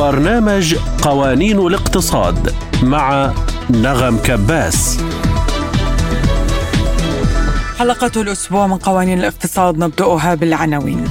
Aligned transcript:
برنامج 0.00 0.74
قوانين 1.02 1.58
الاقتصاد 1.58 2.54
مع 2.82 3.32
نغم 3.70 4.18
كباس. 4.18 4.98
حلقة 7.78 8.20
الأسبوع 8.20 8.66
من 8.66 8.76
قوانين 8.76 9.18
الاقتصاد 9.18 9.78
نبدأها 9.78 10.34
بالعناوين. 10.34 11.08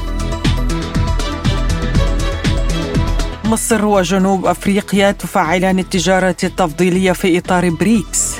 مصر 3.45 3.85
وجنوب 3.85 4.45
أفريقيا 4.45 5.11
تفعلان 5.11 5.79
التجارة 5.79 6.37
التفضيلية 6.43 7.11
في 7.11 7.37
إطار 7.37 7.69
بريكس. 7.69 8.35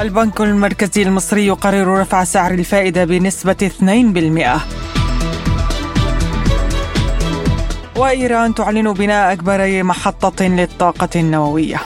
البنك 0.00 0.40
المركزي 0.40 1.02
المصري 1.02 1.46
يقرر 1.46 2.00
رفع 2.00 2.24
سعر 2.24 2.54
الفائدة 2.54 3.04
بنسبة 3.04 3.56
2% 3.62 4.79
وإيران 8.00 8.54
تعلن 8.54 8.92
بناء 8.92 9.32
أكبر 9.32 9.82
محطة 9.82 10.44
للطاقة 10.46 11.08
النووية. 11.16 11.80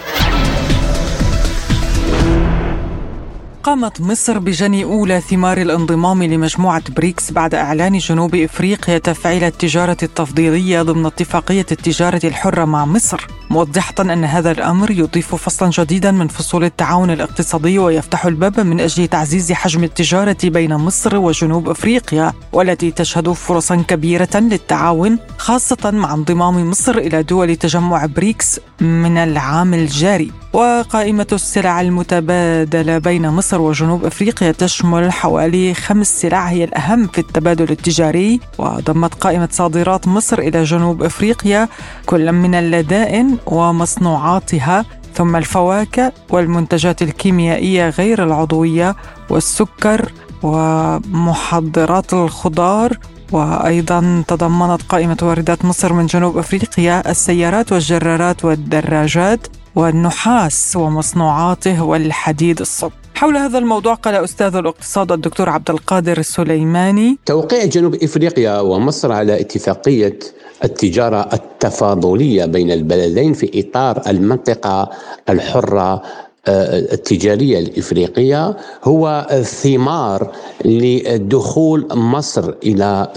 قامت 3.65 4.01
مصر 4.01 4.39
بجني 4.39 4.85
أولى 4.85 5.21
ثمار 5.21 5.59
الانضمام 5.59 6.23
لمجموعة 6.23 6.83
بريكس 6.97 7.31
بعد 7.33 7.55
إعلان 7.55 7.99
جنوب 7.99 8.35
إفريقيا 8.35 8.99
تفعيل 8.99 9.45
التجارة 9.45 9.97
التفضيلية 10.03 10.83
ضمن 10.83 11.07
اتفاقية 11.07 11.67
التجارة 11.73 12.21
الحرة 12.25 12.65
مع 12.65 12.85
مصر. 12.85 13.27
موضحة 13.51 13.95
أن 14.01 14.25
هذا 14.25 14.51
الأمر 14.51 14.91
يضيف 14.91 15.35
فصلا 15.35 15.71
جديدا 15.71 16.11
من 16.11 16.29
فصول 16.29 16.65
التعاون 16.65 17.11
الاقتصادي 17.11 17.79
ويفتح 17.79 18.27
الباب 18.27 18.61
من 18.61 18.81
أجل 18.81 19.07
تعزيز 19.07 19.53
حجم 19.53 19.85
التجارة 19.85 20.37
بين 20.45 20.75
مصر 20.75 21.17
وجنوب 21.17 21.69
أفريقيا 21.69 22.33
والتي 22.53 22.91
تشهد 22.91 23.33
فرصا 23.33 23.77
كبيرة 23.77 24.29
للتعاون 24.35 25.19
خاصة 25.39 25.91
مع 25.91 26.15
انضمام 26.15 26.71
مصر 26.71 26.99
إلى 26.99 27.23
دول 27.23 27.57
تجمع 27.57 28.07
بريكس 28.07 28.61
من 28.81 29.17
العام 29.17 29.75
الجاري. 29.75 30.33
وقائمة 30.53 31.27
السلع 31.33 31.81
المتبادلة 31.81 32.99
بين 32.99 33.29
مصر 33.29 33.54
وجنوب 33.61 34.05
أفريقيا 34.05 34.53
تشمل 34.53 35.13
حوالي 35.13 35.75
خمس 35.75 36.21
سلع 36.21 36.47
هي 36.47 36.65
الأهم 36.65 37.07
في 37.07 37.19
التبادل 37.19 37.71
التجاري. 37.71 38.41
وضمت 38.59 39.15
قائمة 39.15 39.49
صادرات 39.53 40.09
مصر 40.09 40.39
إلى 40.39 40.65
جنوب 40.65 41.03
أفريقيا 41.03 41.69
كل 42.07 42.33
من 42.33 42.55
اللدائن 42.55 43.37
ومصنوعاتها 43.47 44.85
ثم 45.15 45.37
الفواكه 45.37 46.13
والمنتجات 46.31 47.03
الكيميائية 47.03 47.89
غير 47.89 48.25
العضوية 48.25 48.97
والسكر 49.31 50.13
ومحضرات 50.43 52.13
الخضار. 52.15 52.99
وأيضا 53.33 54.25
تضمنت 54.29 54.83
قائمة 54.83 55.17
واردات 55.23 55.65
مصر 55.65 55.93
من 55.93 56.07
جنوب 56.07 56.39
أفريقيا 56.39 57.11
السيارات 57.11 57.73
والجرارات 57.73 58.45
والدراجات 58.45 59.47
والنحاس 59.75 60.77
ومصنوعاته 60.77 61.83
والحديد 61.83 62.61
الصلب 62.61 62.93
حول 63.15 63.37
هذا 63.37 63.59
الموضوع 63.59 63.95
قال 63.95 64.15
أستاذ 64.15 64.57
الاقتصاد 64.57 65.13
الدكتور 65.13 65.49
عبد 65.49 65.71
القادر 65.71 66.19
السليماني. 66.19 67.19
توقيع 67.27 67.65
جنوب 67.65 67.95
إفريقيا 67.95 68.61
ومصر 68.61 69.13
على 69.13 69.41
اتفاقية 69.41 70.19
التجارة 70.65 71.29
التفاضلية 71.33 72.45
بين 72.45 72.71
البلدين 72.71 73.33
في 73.33 73.51
إطار 73.61 74.03
المنطقة 74.07 74.91
الحرة 75.29 76.03
التجارية 76.49 77.59
الإفريقية 77.59 78.57
هو 78.85 79.27
ثمار 79.43 80.33
لدخول 80.65 81.89
مصر 81.93 82.55
إلى 82.63 83.09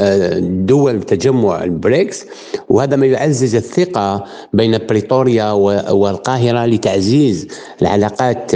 دول 0.68 1.04
تجمع 1.04 1.64
البريكس 1.64 2.26
وهذا 2.70 2.96
ما 2.96 3.06
يعزز 3.06 3.56
الثقة 3.56 4.24
بين 4.54 4.78
بريطوريا 4.90 5.52
والقاهرة 5.92 6.66
لتعزيز 6.66 7.48
العلاقات 7.82 8.52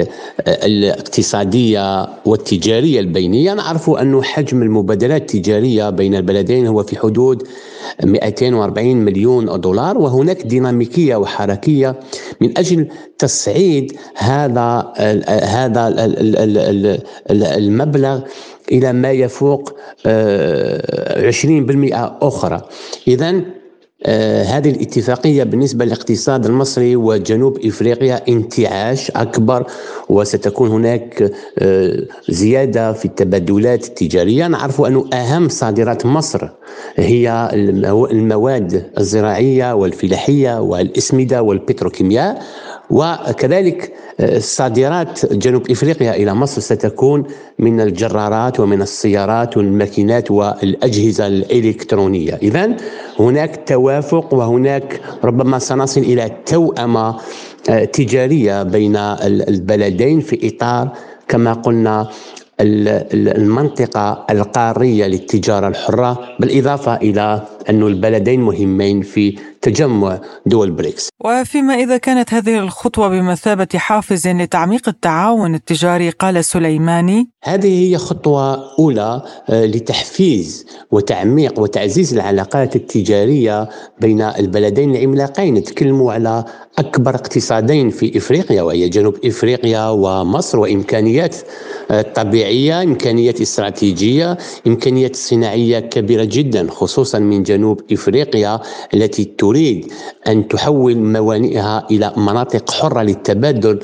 الاقتصادية 0.48 2.08
والتجارية 2.26 3.00
البينية. 3.00 3.54
نعرف 3.54 3.90
أن 3.90 4.24
حجم 4.24 4.62
المبادلات 4.62 5.22
التجارية 5.22 5.90
بين 5.90 6.16
البلدين 6.16 6.68
هو 6.68 6.84
في 6.84 7.00
حدود 7.00 7.44
240 8.04 8.96
مليون 8.96 9.62
دولار 9.62 9.98
وهناك 9.98 10.42
ديناميكية 10.42 11.16
وحركية 11.16 12.00
من 12.42 12.58
أجل 12.58 12.88
تصعيد 13.18 13.98
هذا 14.16 14.94
هذا 15.28 15.94
المبلغ 17.30 18.22
إلى 18.72 18.94
ما 18.94 19.12
يفوق 19.12 19.70
20% 19.70 19.74
أخرى. 22.22 22.62
اذا 23.08 23.42
آه 24.06 24.44
هذه 24.44 24.70
الاتفاقية 24.70 25.44
بالنسبة 25.44 25.86
للاقتصاد 25.86 26.46
المصري 26.46 26.96
وجنوب 26.96 27.60
إفريقيا 27.66 28.22
انتعاش 28.30 29.12
أكبر 29.12 29.66
وستكون 30.10 30.70
هناك 30.70 31.32
آه 31.60 32.04
زيادة 32.30 32.94
في 32.94 33.06
التبادلات 33.06 33.88
التجارية. 33.88 34.48
نعرف 34.48 34.82
أن 34.82 35.14
أهم 35.14 35.50
صادرات 35.50 36.06
مصر 36.06 36.50
هي 36.96 37.50
المواد 38.12 38.86
الزراعية 38.98 39.74
والفلاحية 39.76 40.62
والإسمدة 40.62 41.42
والبتروكيمياء. 41.42 42.42
وكذلك 42.92 43.94
صادرات 44.38 45.34
جنوب 45.34 45.72
إفريقيا 45.72 46.16
إلى 46.16 46.34
مصر 46.34 46.62
ستكون 46.62 47.24
من 47.60 47.82
الجرارات 47.82 48.60
ومن 48.60 48.82
السيارات 48.82 49.58
والماكينات 49.58 50.32
والأجهزة 50.32 51.28
الإلكترونية، 51.28 52.34
اذا 52.42 52.78
هناك 53.20 53.64
توافق 53.68 54.34
وهناك 54.34 55.02
ربما 55.24 55.60
سنصل 55.60 56.02
إلى 56.02 56.32
توأمة 56.46 57.16
تجارية 57.94 58.64
بين 58.64 58.96
البلدين 58.96 60.20
في 60.20 60.48
إطار 60.48 60.90
كما 61.28 61.54
قلنا 61.54 62.08
المنطقة 62.62 64.26
القارية 64.30 65.06
للتجارة 65.08 65.68
الحرة 65.68 66.20
بالإضافة 66.40 66.96
إلى 66.96 67.42
أن 67.70 67.84
البلدين 67.84 68.42
مهمين 68.42 69.02
في 69.02 69.36
تجمع 69.62 70.22
دول 70.46 70.72
بريكس. 70.72 71.10
وفيما 71.26 71.74
إذا 71.74 71.98
كانت 71.98 72.34
هذه 72.34 72.60
الخطوة 72.60 73.08
بمثابة 73.08 73.68
حافز 73.76 74.28
لتعميق 74.28 74.90
التعاون 74.90 75.56
التجاري 75.56 76.10
قال 76.10 76.46
سليماني. 76.46 77.30
هذه 77.44 77.90
هي 77.90 77.98
خطوة 77.98 78.76
أولى 78.80 79.22
لتحفيز 79.50 80.66
وتعميق 80.92 81.60
وتعزيز 81.60 82.14
العلاقات 82.14 82.76
التجارية 82.76 83.70
بين 84.02 84.22
البلدين 84.22 84.96
العملاقين. 84.96 85.54
نتكلم 85.54 86.04
على 86.04 86.46
أكبر 86.78 87.16
اقتصادين 87.16 87.90
في 87.90 88.18
إفريقيا 88.18 88.62
وهي 88.62 88.90
جنوب 88.90 89.16
إفريقيا 89.26 89.90
ومصر 89.90 90.60
وإمكانيات 90.60 91.36
طبيعية 92.16 92.84
إمكانيات 92.84 93.42
استراتيجية 93.42 94.38
إمكانيات 94.68 95.16
صناعية 95.16 95.80
كبيرة 95.80 96.24
جدا 96.24 96.68
خصوصا 96.70 97.20
من 97.20 97.44
جنوب 97.52 97.82
إفريقيا 97.92 98.60
التي 98.94 99.26
تريد 99.38 99.92
أن 100.28 100.48
تحول 100.48 100.98
موانئها 100.98 101.88
إلى 101.92 102.14
مناطق 102.18 102.72
حرة 102.72 103.02
للتبادل 103.02 103.80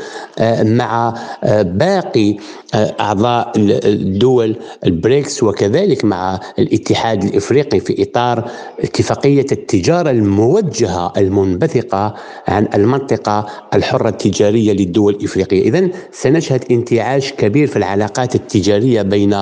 مع 0.64 1.14
باقي 1.52 2.36
أعضاء 2.76 3.52
الدول 3.58 4.56
البريكس 4.86 5.44
وكذلك 5.44 6.06
مع 6.06 6.40
الاتحاد 6.60 7.24
الإفريقي 7.24 7.80
في 7.80 8.04
إطار 8.04 8.52
اتفاقية 8.80 9.46
التجارة 9.52 10.10
الموجهة 10.10 11.14
المنبثقة 11.18 12.14
عن 12.48 12.68
المنطقة 12.74 13.46
الحرة 13.74 14.10
التجارية 14.10 14.74
للدول 14.74 15.16
الإفريقية. 15.16 15.62
إذا 15.62 15.90
سنشهد 16.12 16.64
انتعاش 16.72 17.34
كبير 17.34 17.68
في 17.68 17.76
العلاقات 17.78 18.36
التجارية 18.36 19.02
بين 19.02 19.36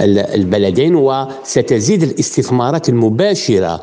البلدين 0.00 0.94
وستزيد 0.94 2.02
الاستثمارات 2.02 2.88
المباشرة 3.58 3.82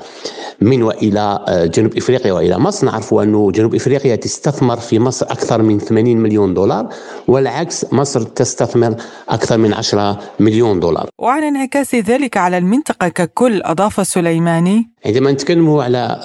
من 0.62 0.84
وإلى 0.84 1.46
جنوب 1.74 1.98
إفريقيا 1.98 2.34
وإلى 2.34 2.58
مصر 2.60 2.86
نعرف 2.86 3.14
انه 3.14 3.52
جنوب 3.52 3.76
إفريقيا 3.76 4.16
تستثمر 4.16 4.78
في 4.78 5.00
مصر 5.00 5.26
أكثر 5.26 5.62
من 5.62 5.80
80 5.80 6.18
مليون 6.18 6.54
دولار 6.54 6.90
والعكس 7.28 7.94
مصر 7.94 8.22
تستثمر 8.22 8.96
أكثر 9.30 9.58
من 9.58 9.74
10 9.74 10.20
مليون 10.40 10.80
دولار. 10.80 11.10
وعن 11.20 11.44
انعكاس 11.44 11.96
ذلك 11.96 12.38
على 12.38 12.58
المنطقة 12.58 13.08
ككل 13.08 13.62
أضاف 13.64 14.08
سليماني 14.08 14.90
عندما 15.06 15.32
نتكلم 15.32 15.70
على 15.70 16.20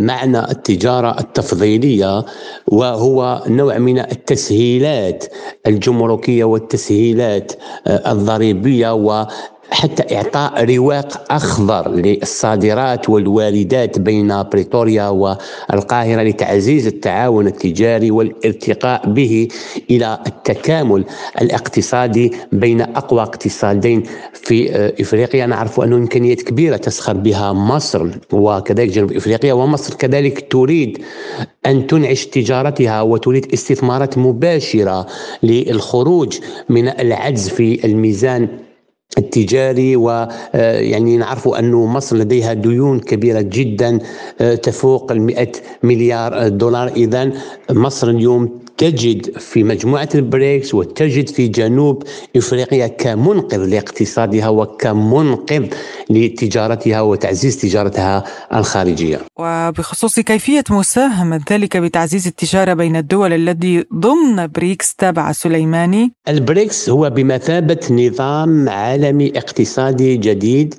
معنى 0.00 0.38
التجارة 0.50 1.20
التفضيلية 1.20 2.24
وهو 2.66 3.42
نوع 3.48 3.78
من 3.78 3.98
التسهيلات 3.98 5.24
الجمركية 5.66 6.44
والتسهيلات 6.44 7.52
الضريبية 7.86 8.94
و 8.94 9.26
حتى 9.72 10.16
إعطاء 10.16 10.74
رواق 10.76 11.32
أخضر 11.32 11.88
للصادرات 11.90 13.08
والواردات 13.10 13.98
بين 13.98 14.42
بريطوريا 14.42 15.08
والقاهرة 15.08 16.22
لتعزيز 16.22 16.86
التعاون 16.86 17.46
التجاري 17.46 18.10
والارتقاء 18.10 19.10
به 19.10 19.48
إلى 19.90 20.18
التكامل 20.26 21.04
الاقتصادي 21.40 22.32
بين 22.52 22.80
أقوى 22.80 23.22
اقتصادين 23.22 24.02
في 24.32 24.70
إفريقيا. 25.00 25.46
نعرف 25.46 25.80
أنه 25.80 25.96
إمكانيات 25.96 26.42
كبيرة 26.42 26.76
تسخر 26.76 27.12
بها 27.12 27.52
مصر 27.52 28.06
وكذلك 28.32 28.88
جنوب 28.88 29.12
إفريقيا 29.12 29.52
ومصر 29.52 29.94
كذلك 29.94 30.52
تريد 30.52 30.98
أن 31.66 31.86
تنعش 31.86 32.26
تجارتها 32.26 33.02
وتريد 33.02 33.52
استثمارات 33.52 34.18
مباشرة 34.18 35.06
للخروج 35.42 36.38
من 36.68 36.88
العجز 36.88 37.48
في 37.48 37.86
الميزان 37.86 38.48
التجاري 39.18 39.96
ويعني 39.96 41.16
نعرف 41.16 41.48
أن 41.48 41.72
مصر 41.72 42.16
لديها 42.16 42.52
ديون 42.52 43.00
كبيرة 43.00 43.40
جدا 43.40 43.98
تفوق 44.38 45.12
المئة 45.12 45.52
مليار 45.82 46.48
دولار. 46.48 46.88
إذا 46.88 47.32
مصر 47.70 48.08
اليوم 48.08 48.61
تجد 48.82 49.38
في 49.38 49.64
مجموعة 49.64 50.08
البريكس 50.14 50.74
وتجد 50.74 51.28
في 51.28 51.48
جنوب 51.48 52.02
إفريقيا 52.36 52.86
كمنقذ 52.86 53.64
لاقتصادها 53.64 54.48
وكمنقذ 54.48 55.66
لتجارتها 56.10 57.00
وتعزيز 57.00 57.56
تجارتها 57.60 58.24
الخارجية. 58.54 59.20
وبخصوص 59.38 60.20
كيفية 60.20 60.64
مساهمة 60.70 61.40
ذلك 61.50 61.76
بتعزيز 61.76 62.26
التجارة 62.26 62.74
بين 62.74 62.96
الدول 62.96 63.32
الذي 63.32 63.84
ضمن 63.94 64.46
بريكس 64.46 64.94
تابع 64.94 65.32
سليماني. 65.32 66.12
البريكس 66.28 66.90
هو 66.90 67.10
بمثابة 67.10 67.80
نظام 67.90 68.68
عالمي 68.68 69.32
اقتصادي 69.36 70.16
جديد 70.16 70.74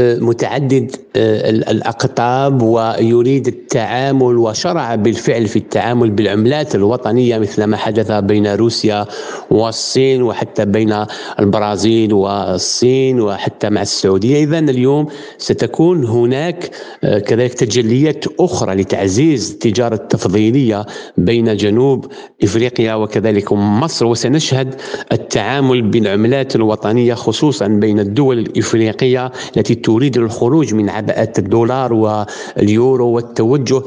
متعدد 0.00 0.96
آه، 1.16 1.50
الأقطاب 1.50 2.62
ويريد 2.62 3.46
التعامل 3.46 4.36
وشرع 4.36 4.94
بالفعل 4.94 5.46
في 5.48 5.56
التعامل 5.56 6.10
بالعملات 6.10 6.74
الوطنية 6.74 7.38
مثل 7.38 7.64
ما 7.64 7.76
حدث 7.76 8.12
بين 8.12 8.54
روسيا 8.54 9.06
والصين 9.50 10.22
وحتى 10.22 10.64
بين 10.64 11.04
البرازيل 11.38 12.12
والصين 12.12 13.20
وحتى 13.20 13.70
مع 13.70 13.82
السعودية. 13.82 14.44
إذا 14.44 14.58
اليوم 14.58 15.06
ستكون 15.38 16.04
هناك 16.04 16.70
آه، 17.04 17.18
كذلك 17.18 17.54
تجليات 17.54 18.24
أخرى 18.40 18.74
لتعزيز 18.74 19.50
التجارة 19.50 19.94
التفضيلية 19.94 20.86
بين 21.16 21.56
جنوب 21.56 22.06
إفريقيا 22.42 22.94
وكذلك 22.94 23.52
مصر 23.52 24.06
وسنشهد 24.06 24.74
التعامل 25.12 25.82
بالعملات 25.82 26.56
الوطنية 26.56 27.14
خصوصا 27.14 27.66
بين 27.66 28.00
الدول 28.00 28.38
الإفريقية 28.38 29.32
التي 29.56 29.74
تريد 29.90 30.16
الخروج 30.16 30.74
من 30.74 30.90
عباءة 30.90 31.32
الدولار 31.38 31.92
واليورو 31.92 33.08
والتوجه 33.08 33.82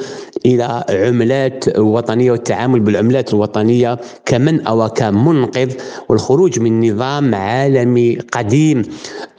إلى 0.45 0.83
عملات 0.89 1.79
وطنية 1.79 2.31
والتعامل 2.31 2.79
بالعملات 2.79 3.33
الوطنية 3.33 3.99
كمن 4.25 4.61
أو 4.61 4.89
كمنقذ 4.89 5.71
والخروج 6.09 6.59
من 6.59 6.91
نظام 6.91 7.35
عالمي 7.35 8.17
قديم 8.31 8.81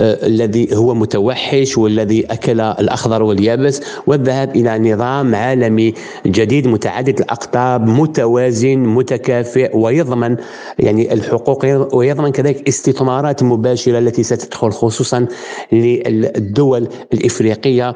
آه 0.00 0.26
الذي 0.26 0.76
هو 0.76 0.94
متوحش 0.94 1.78
والذي 1.78 2.26
أكل 2.26 2.60
الأخضر 2.60 3.22
واليابس 3.22 3.80
والذهاب 4.06 4.56
إلى 4.56 4.92
نظام 4.92 5.34
عالمي 5.34 5.94
جديد 6.26 6.66
متعدد 6.68 7.20
الأقطاب 7.20 7.86
متوازن 7.86 8.78
متكافئ 8.78 9.76
ويضمن 9.76 10.36
يعني 10.78 11.12
الحقوق 11.12 11.94
ويضمن 11.96 12.32
كذلك 12.32 12.68
استثمارات 12.68 13.42
مباشرة 13.42 13.98
التي 13.98 14.22
ستدخل 14.22 14.70
خصوصا 14.70 15.26
الدول 16.44 16.88
الإفريقية 17.12 17.94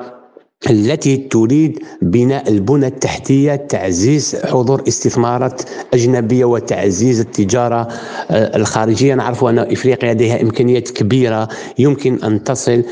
التي 0.70 1.16
تريد 1.16 1.78
بناء 2.02 2.48
البنى 2.48 2.86
التحتية 2.86 3.56
تعزيز 3.56 4.36
حضور 4.44 4.82
استثمارات 4.88 5.62
أجنبية 5.94 6.44
وتعزيز 6.44 7.20
التجارة 7.20 7.88
آه، 8.30 8.56
الخارجية. 8.56 9.14
نعرف 9.14 9.44
أن 9.44 9.58
إفريقيا 9.58 10.14
لديها 10.14 10.42
إمكانيات 10.42 10.90
كبيرة 10.90 11.48
يمكن 11.78 12.24
أن 12.24 12.44
تصل 12.44 12.84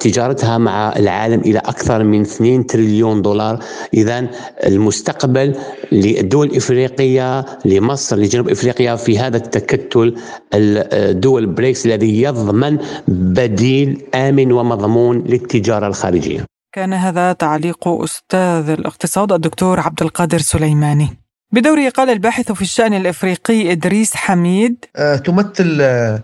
تجارتها 0.00 0.58
مع 0.58 0.96
العالم 0.96 1.40
إلى 1.40 1.58
أكثر 1.58 2.04
من 2.04 2.20
2 2.20 2.66
تريليون 2.66 3.22
دولار. 3.22 3.58
اذا 3.94 4.26
المستقبل 4.66 5.54
للدول 5.92 6.46
الافريقيه 6.46 7.44
لمصر 7.64 8.16
لجنوب 8.16 8.48
إفريقيا 8.48 8.96
في 8.96 9.18
هذا 9.18 9.36
التكتل 9.36 10.14
الدول 10.54 11.46
بريكس 11.46 11.86
الذي 11.86 12.22
يضمن 12.22 12.78
بديل 13.08 14.02
آمن 14.14 14.52
ومضمون 14.52 15.18
للتجارة 15.18 15.86
الخارجية. 15.86 16.53
كان 16.74 16.92
هذا 16.92 17.32
تعليق 17.32 17.88
أستاذ 17.88 18.68
الاقتصاد 18.68 19.32
الدكتور 19.32 19.80
عبد 19.80 20.02
القادر 20.02 20.38
سليماني. 20.38 21.08
بدوره 21.52 21.88
قال 21.88 22.10
الباحث 22.10 22.52
في 22.52 22.62
الشأن 22.62 22.94
الإفريقي 22.94 23.72
إدريس 23.72 24.14
حميد 24.16 24.84
آه، 24.96 25.16
تمثل 25.16 25.78
آه، 25.80 26.22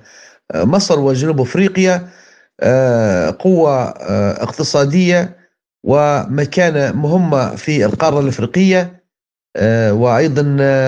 مصر 0.54 1.00
وجنوب 1.00 1.40
أفريقيا 1.40 2.08
آه، 2.60 3.36
قوة 3.38 3.88
اقتصادية 4.42 5.36
ومكانة 5.84 6.92
مهمة 6.92 7.54
في 7.56 7.84
القارة 7.84 8.20
الأفريقية 8.20 9.02
وأيضا 9.90 10.42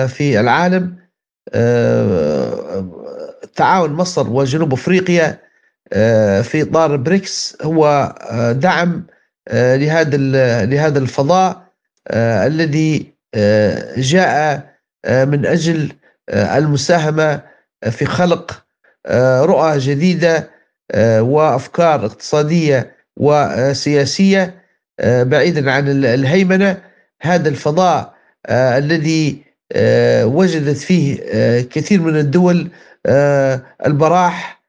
في 0.07 0.39
العالم. 0.39 0.95
تعاون 3.55 3.93
مصر 3.93 4.29
وجنوب 4.29 4.73
أفريقيا 4.73 5.39
في 6.41 6.61
إطار 6.61 6.95
بريكس 6.95 7.57
هو 7.61 8.15
دعم 8.59 8.89
آه، 8.89 9.12
لهذا 9.51 10.17
لهذا 10.65 10.99
الفضاء 10.99 11.63
آه، 12.07 12.47
الذي 12.47 13.13
آه، 13.35 13.93
جاء 13.97 14.73
من 15.07 15.45
أجل 15.45 15.91
المساهمة 16.29 17.41
في 17.91 18.05
خلق 18.05 18.63
رؤى 19.41 19.77
جديدة 19.77 20.49
وأفكار 21.19 22.05
اقتصادية 22.05 22.95
وسياسية 23.17 24.63
بعيدا 25.01 25.71
عن 25.71 25.89
الهيمنة. 26.05 26.81
هذا 27.21 27.49
الفضاء 27.49 28.13
الذي 28.49 29.43
وجدت 30.23 30.77
فيه 30.77 31.17
كثير 31.61 32.01
من 32.01 32.17
الدول 32.17 32.71
البراح 33.85 34.61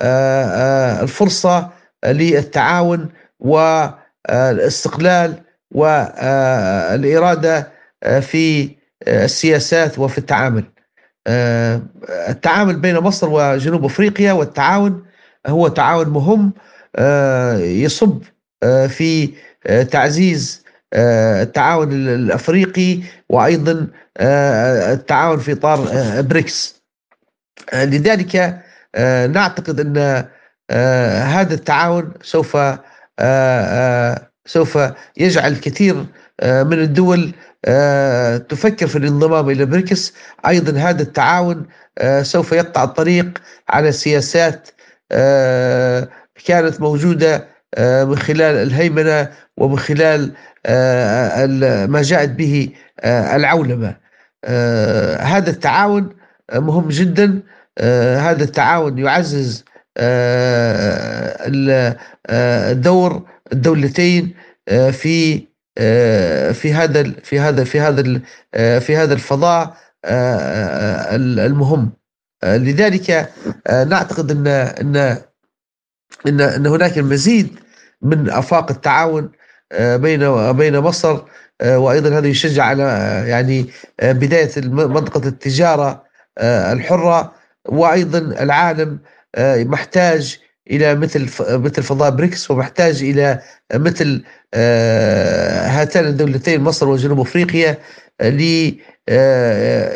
والفرصه 0.00 1.70
للتعاون 2.06 3.08
والاستقلال 3.40 5.34
والإرادة 5.70 7.72
في 8.20 8.76
السياسات 9.08 9.98
وفي 9.98 10.18
التعامل. 10.18 10.64
التعامل 12.28 12.76
بين 12.76 12.98
مصر 12.98 13.28
وجنوب 13.30 13.84
أفريقيا 13.84 14.32
والتعاون 14.32 15.04
هو 15.46 15.68
تعاون 15.68 16.08
مهم 16.08 16.52
يصب 17.58 18.22
في 18.88 19.34
تعزيز 19.90 20.64
التعاون 20.94 21.92
الأفريقي 21.92 23.00
وأيضا 23.28 23.86
التعاون 24.20 25.38
في 25.38 25.52
إطار 25.52 25.88
بريكس 26.22 26.82
لذلك 27.74 28.62
نعتقد 29.30 29.80
أن 29.80 30.24
هذا 31.22 31.54
التعاون 31.54 32.12
سوف 32.22 32.56
آه، 32.56 32.72
آه، 32.72 32.84
سوف 34.46 34.78
يجعل 35.16 35.56
كثير 35.56 36.06
آه، 36.40 36.62
من 36.62 36.78
الدول 36.78 37.32
تفكر 38.48 38.86
في 38.86 38.98
الانضمام 38.98 39.50
إلى 39.50 39.64
بريكس 39.64 40.12
أيضا 40.46 40.78
هذا 40.78 41.02
التعاون 41.02 41.66
سوف 42.22 42.52
يقطع 42.52 42.84
الطريق 42.84 43.38
على 43.68 43.92
سياسات 43.92 44.68
كانت 46.44 46.80
موجودة 46.80 47.46
من 47.78 48.18
خلال 48.18 48.56
الهيمنة 48.56 49.30
ومن 49.56 49.78
خلال 49.78 50.32
ما 51.90 52.02
جاءت 52.02 52.28
به 52.28 52.68
العولمة. 53.04 53.96
هذا 55.20 55.50
التعاون 55.50 56.08
مهم 56.54 56.88
جدا. 56.88 57.42
هذا 58.18 58.44
التعاون 58.44 58.98
يعزز 58.98 59.64
دور 62.74 63.22
الدولتين 63.52 64.34
آه، 64.68 64.90
في 64.90 65.46
آه، 65.78 66.52
في 66.52 66.72
هذا 66.72 67.02
في 67.02 67.40
هذا 67.40 67.64
في 67.64 67.80
هذا 67.80 68.20
آه، 68.54 68.78
في 68.78 68.96
هذا 68.96 69.14
الفضاء 69.14 69.76
المهم. 71.46 71.92
لذلك 72.44 73.32
نعتقد 73.70 74.30
إن 74.30 74.46
إن 74.46 74.96
إن 76.26 76.40
إن 76.40 76.66
هناك 76.66 76.98
المزيد 76.98 77.60
من 78.02 78.30
آفاق 78.30 78.70
التعاون 78.70 79.30
بين 79.80 80.52
بين 80.52 80.78
مصر 80.78 81.22
وأيضا 81.64 82.18
هذا 82.18 82.26
يشجع 82.28 82.64
على 82.64 82.82
يعني 83.26 83.66
بداية 84.02 84.50
منطقة 84.68 85.28
التجارة 85.28 86.04
الحرة 86.72 87.32
وأيضا 87.68 88.18
العالم 88.18 88.98
محتاج 89.38 90.38
إلى 90.70 90.94
مثل 90.94 91.28
مثل 91.50 91.82
فضاء 91.82 92.10
بريكس 92.10 92.50
ومحتاج 92.50 93.02
إلى 93.02 93.40
مثل 93.74 94.22
هاتان 94.54 96.04
الدولتين 96.06 96.60
مصر 96.60 96.88
وجنوب 96.88 97.20
أفريقيا 97.20 97.78
ل 98.22 98.72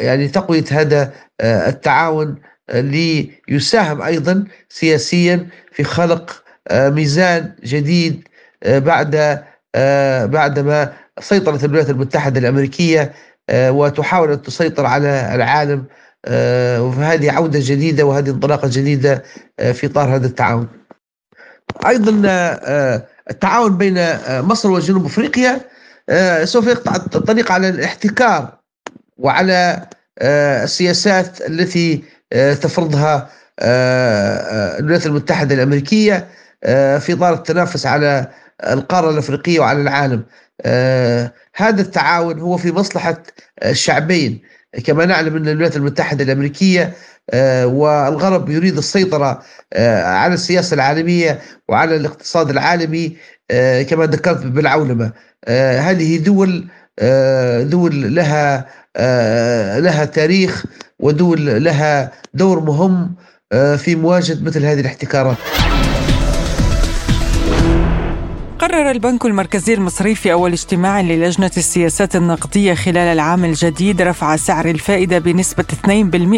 يعني 0.04 0.28
تقوية 0.28 0.64
هذا 0.70 1.12
التعاون 1.42 2.34
ليساهم 2.74 4.02
أيضا 4.02 4.44
سياسيا 4.68 5.46
في 5.72 5.84
خلق 5.84 6.44
ميزان 6.72 7.52
جديد 7.64 8.28
بعد 8.66 9.44
بعدما 10.32 10.92
سيطرت 11.20 11.64
الولايات 11.64 11.90
المتحدة 11.90 12.40
الأمريكية 12.40 13.12
وتحاول 13.52 14.32
أن 14.32 14.42
تسيطر 14.42 14.86
على 14.86 15.34
العالم 15.34 15.84
وهذه 16.80 17.30
عودة 17.32 17.58
جديدة 17.62 18.04
وهذه 18.04 18.30
انطلاقة 18.30 18.68
جديدة 18.72 19.22
في 19.72 19.86
اطار 19.86 20.14
هذا 20.16 20.26
التعاون. 20.26 20.68
أيضا 21.86 22.12
التعاون 23.30 23.76
بين 23.78 24.06
مصر 24.28 24.70
وجنوب 24.70 25.04
أفريقيا 25.06 25.60
سوف 26.44 26.66
يقطع 26.66 26.96
الطريق 26.96 27.52
على 27.52 27.68
الاحتكار 27.68 28.58
وعلى 29.18 29.86
السياسات 30.22 31.40
التي 31.40 32.04
تفرضها 32.34 33.30
الولايات 34.78 35.06
المتحدة 35.06 35.54
الأمريكية 35.54 36.28
في 36.98 37.12
اطار 37.12 37.34
التنافس 37.34 37.86
على 37.86 38.28
القارة 38.66 39.10
الأفريقية 39.10 39.60
وعلى 39.60 39.80
العالم 39.80 40.24
هذا 41.56 41.80
التعاون 41.82 42.40
هو 42.40 42.56
في 42.56 42.72
مصلحة 42.72 43.22
الشعبين 43.64 44.42
كما 44.84 45.06
نعلم 45.06 45.36
أن 45.36 45.48
الولايات 45.48 45.76
المتحدة 45.76 46.24
الأمريكية 46.24 46.92
والغرب 47.64 48.50
يريد 48.50 48.78
السيطرة 48.78 49.42
على 50.04 50.34
السياسة 50.34 50.74
العالمية 50.74 51.40
وعلى 51.68 51.96
الاقتصاد 51.96 52.50
العالمي 52.50 53.16
كما 53.88 54.06
ذكرت 54.06 54.46
بالعولمة. 54.46 55.12
هذه 55.78 56.18
دول 56.18 56.68
دول 57.70 58.14
لها 58.14 58.66
لها 59.80 60.04
تاريخ 60.04 60.64
ودول 60.98 61.64
لها 61.64 62.12
دور 62.34 62.60
مهم 62.60 63.14
في 63.76 63.96
مواجهة 63.96 64.38
مثل 64.42 64.64
هذه 64.64 64.80
الاحتكارات. 64.80 65.36
قرر 68.74 68.90
البنك 68.90 69.26
المركزي 69.26 69.74
المصري 69.74 70.14
في 70.14 70.32
أول 70.32 70.52
اجتماع 70.52 71.00
للجنة 71.00 71.50
السياسات 71.56 72.16
النقدية 72.16 72.74
خلال 72.74 72.96
العام 72.98 73.44
الجديد 73.44 74.02
رفع 74.02 74.36
سعر 74.36 74.66
الفائدة 74.66 75.18
بنسبة 75.18 75.64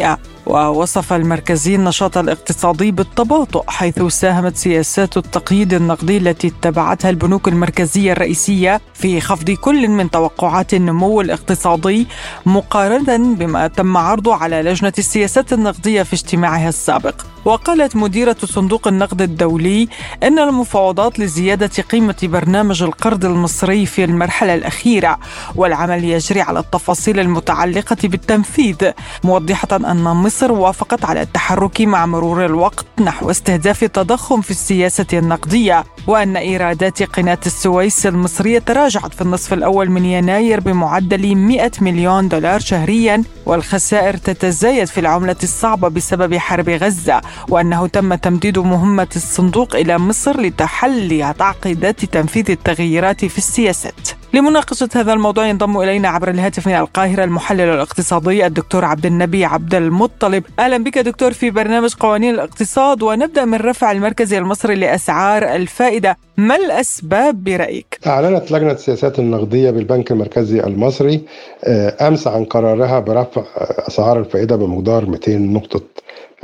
2% 0.06 0.18
ووصف 0.46 1.12
المركزي 1.12 1.74
النشاط 1.74 2.18
الاقتصادي 2.18 2.90
بالتباطؤ 2.90 3.62
حيث 3.66 4.02
ساهمت 4.02 4.56
سياسات 4.56 5.16
التقييد 5.16 5.74
النقدي 5.74 6.16
التي 6.16 6.46
اتبعتها 6.48 7.10
البنوك 7.10 7.48
المركزية 7.48 8.12
الرئيسية 8.12 8.80
في 8.94 9.20
خفض 9.20 9.50
كل 9.50 9.88
من 9.88 10.10
توقعات 10.10 10.74
النمو 10.74 11.20
الاقتصادي 11.20 12.06
مقارنة 12.46 13.34
بما 13.34 13.66
تم 13.66 13.96
عرضه 13.96 14.34
على 14.34 14.62
لجنة 14.62 14.92
السياسات 14.98 15.52
النقدية 15.52 16.02
في 16.02 16.12
اجتماعها 16.12 16.68
السابق. 16.68 17.35
وقالت 17.46 17.96
مديرة 17.96 18.36
صندوق 18.44 18.88
النقد 18.88 19.22
الدولي 19.22 19.88
أن 20.22 20.38
المفاوضات 20.38 21.18
لزيادة 21.18 21.70
قيمة 21.90 22.16
برنامج 22.22 22.82
القرض 22.82 23.24
المصري 23.24 23.86
في 23.86 24.04
المرحلة 24.04 24.54
الأخيرة 24.54 25.18
والعمل 25.56 26.04
يجري 26.04 26.40
على 26.40 26.58
التفاصيل 26.58 27.20
المتعلقة 27.20 27.96
بالتنفيذ 28.04 28.76
موضحة 29.24 29.68
أن 29.72 30.02
مصر 30.02 30.52
وافقت 30.52 31.04
على 31.04 31.22
التحرك 31.22 31.80
مع 31.80 32.06
مرور 32.06 32.44
الوقت 32.46 32.86
نحو 33.00 33.30
استهداف 33.30 33.82
التضخم 33.82 34.40
في 34.40 34.50
السياسة 34.50 35.06
النقدية 35.12 35.84
وأن 36.06 36.36
إيرادات 36.36 37.02
قناة 37.02 37.38
السويس 37.46 38.06
المصرية 38.06 38.58
تراجعت 38.58 39.14
في 39.14 39.22
النصف 39.22 39.52
الأول 39.52 39.90
من 39.90 40.04
يناير 40.04 40.60
بمعدل 40.60 41.34
100 41.36 41.70
مليون 41.80 42.28
دولار 42.28 42.60
شهريا 42.60 43.22
والخسائر 43.46 44.16
تتزايد 44.16 44.84
في 44.84 45.00
العملة 45.00 45.36
الصعبة 45.42 45.88
بسبب 45.88 46.34
حرب 46.36 46.68
غزة. 46.68 47.20
وأنه 47.48 47.86
تم 47.86 48.14
تمديد 48.14 48.58
مهمة 48.58 49.08
الصندوق 49.16 49.76
إلى 49.76 49.98
مصر 49.98 50.40
لتحلي 50.40 51.34
تعقيدات 51.38 52.04
تنفيذ 52.04 52.50
التغييرات 52.50 53.24
في 53.24 53.38
السياسات. 53.38 54.08
لمناقشة 54.34 54.88
هذا 54.94 55.12
الموضوع 55.12 55.46
ينضم 55.46 55.80
إلينا 55.80 56.08
عبر 56.08 56.30
الهاتف 56.30 56.66
من 56.66 56.74
القاهرة 56.74 57.24
المحلل 57.24 57.60
الاقتصادي 57.60 58.46
الدكتور 58.46 58.84
عبد 58.84 59.06
النبي 59.06 59.44
عبد 59.44 59.74
المطلب. 59.74 60.44
أهلا 60.58 60.84
بك 60.84 60.98
دكتور 60.98 61.32
في 61.32 61.50
برنامج 61.50 61.94
قوانين 61.94 62.34
الاقتصاد 62.34 63.02
ونبدأ 63.02 63.44
من 63.44 63.58
رفع 63.58 63.92
المركزي 63.92 64.38
المصري 64.38 64.74
لأسعار 64.74 65.42
الفائدة. 65.42 66.16
ما 66.36 66.56
الأسباب 66.56 67.44
برأيك؟ 67.44 67.98
أعلنت 68.06 68.52
لجنة 68.52 68.72
السياسات 68.72 69.18
النقدية 69.18 69.70
بالبنك 69.70 70.10
المركزي 70.10 70.60
المصري 70.60 71.20
آه، 71.64 72.08
أمس 72.08 72.26
عن 72.26 72.44
قرارها 72.44 73.00
برفع 73.00 73.42
أسعار 73.88 74.18
الفائدة 74.18 74.56
بمقدار 74.56 75.06
200 75.06 75.52
نقطة 75.52 75.80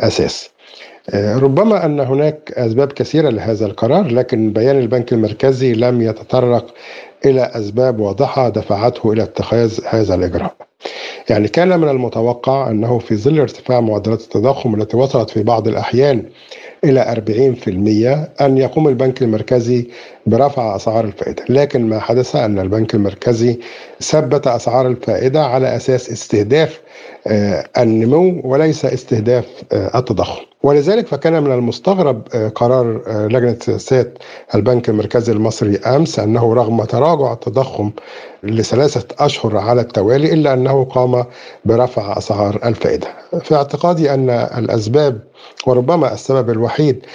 أساس. 0.00 0.48
آه، 0.48 0.51
ربما 1.14 1.84
أن 1.84 2.00
هناك 2.00 2.52
أسباب 2.56 2.92
كثيرة 2.92 3.30
لهذا 3.30 3.66
القرار 3.66 4.06
لكن 4.06 4.52
بيان 4.52 4.78
البنك 4.78 5.12
المركزي 5.12 5.72
لم 5.72 6.02
يتطرق 6.02 6.74
إلى 7.24 7.50
أسباب 7.54 8.00
واضحة 8.00 8.48
دفعته 8.48 9.12
إلى 9.12 9.22
اتخاذ 9.22 9.78
هذا 9.88 10.14
الإجراء. 10.14 10.54
يعني 11.30 11.48
كان 11.48 11.80
من 11.80 11.88
المتوقع 11.88 12.70
أنه 12.70 12.98
في 12.98 13.16
ظل 13.16 13.40
ارتفاع 13.40 13.80
معدلات 13.80 14.20
التضخم 14.20 14.74
التي 14.74 14.96
وصلت 14.96 15.30
في 15.30 15.42
بعض 15.42 15.68
الأحيان 15.68 16.24
إلى 16.84 17.00
40% 17.04 18.42
أن 18.42 18.58
يقوم 18.58 18.88
البنك 18.88 19.22
المركزي 19.22 19.88
برفع 20.26 20.76
أسعار 20.76 21.04
الفائدة. 21.04 21.44
لكن 21.48 21.88
ما 21.88 21.98
حدث 22.00 22.36
أن 22.36 22.58
البنك 22.58 22.94
المركزي 22.94 23.58
ثبت 24.00 24.46
أسعار 24.46 24.86
الفائدة 24.86 25.44
على 25.44 25.76
أساس 25.76 26.10
استهداف 26.10 26.80
آه، 27.26 27.64
النمو 27.78 28.40
وليس 28.44 28.84
استهداف 28.84 29.46
آه، 29.72 29.98
التضخم. 29.98 30.51
ولذلك 30.62 31.06
فكان 31.06 31.42
من 31.42 31.52
المستغرب 31.52 32.22
آه، 32.34 32.48
قرار 32.48 33.02
لجنة 33.28 33.56
سياسات 33.60 34.18
البنك 34.54 34.88
المركزي 34.88 35.32
المصري 35.32 35.76
أمس 35.76 36.18
أنه 36.18 36.54
رغم 36.54 36.84
تراجع 36.84 37.32
التضخم 37.32 37.90
لثلاثة 38.42 39.04
أشهر 39.18 39.56
على 39.56 39.80
التوالي 39.80 40.32
إلا 40.32 40.52
أنه 40.54 40.84
قام 40.84 41.24
برفع 41.64 42.18
أسعار 42.18 42.60
الفائدة. 42.64 43.08
في 43.40 43.54
اعتقادي 43.54 44.14
أن 44.14 44.30
الأسباب 44.30 45.20
وربما 45.66 46.12
السبب 46.12 46.50
الوحيد 46.50 47.06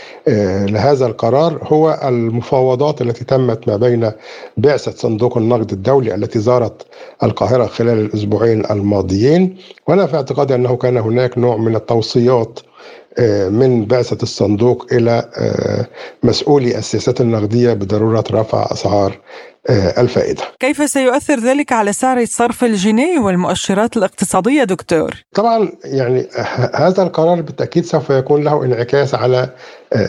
لهذا 0.67 1.05
القرار 1.05 1.59
هو 1.63 1.99
المفاوضات 2.03 3.01
التي 3.01 3.25
تمت 3.25 3.67
ما 3.67 3.77
بين 3.77 4.11
بعثة 4.57 4.91
صندوق 4.91 5.37
النقد 5.37 5.71
الدولي 5.71 6.15
التي 6.15 6.39
زارت 6.39 6.85
القاهرة 7.23 7.65
خلال 7.65 7.99
الأسبوعين 7.99 8.65
الماضيين. 8.71 9.57
وأنا 9.87 10.05
في 10.05 10.15
اعتقادي 10.15 10.55
أنه 10.55 10.75
كان 10.77 10.97
هناك 10.97 11.37
نوع 11.37 11.57
من 11.57 11.75
التوصيات 11.75 12.59
آه، 12.59 12.76
من 13.49 13.85
بعثة 13.85 14.17
الصندوق 14.23 14.85
إلى 14.91 15.29
آه، 15.37 15.87
مسؤولي 16.23 16.77
السياسات 16.77 17.21
النقدية 17.21 17.73
بضرورة 17.73 18.23
رفع 18.31 18.67
أسعار 18.71 19.19
آه، 19.69 20.01
الفائدة 20.01 20.43
كيف 20.59 20.89
سيؤثر 20.89 21.39
ذلك 21.39 21.71
على 21.71 21.93
سعر 21.93 22.25
صرف 22.25 22.63
الجنيه 22.63 23.19
والمؤشرات 23.19 23.97
الاقتصادية 23.97 24.63
دكتور؟ 24.63 25.11
طبعا 25.33 25.71
يعني 25.83 26.27
هذا 26.75 27.03
القرار 27.03 27.41
بالتأكيد 27.41 27.85
سوف 27.85 28.09
يكون 28.09 28.43
له 28.43 28.65
انعكاس 28.65 29.15
على 29.15 29.49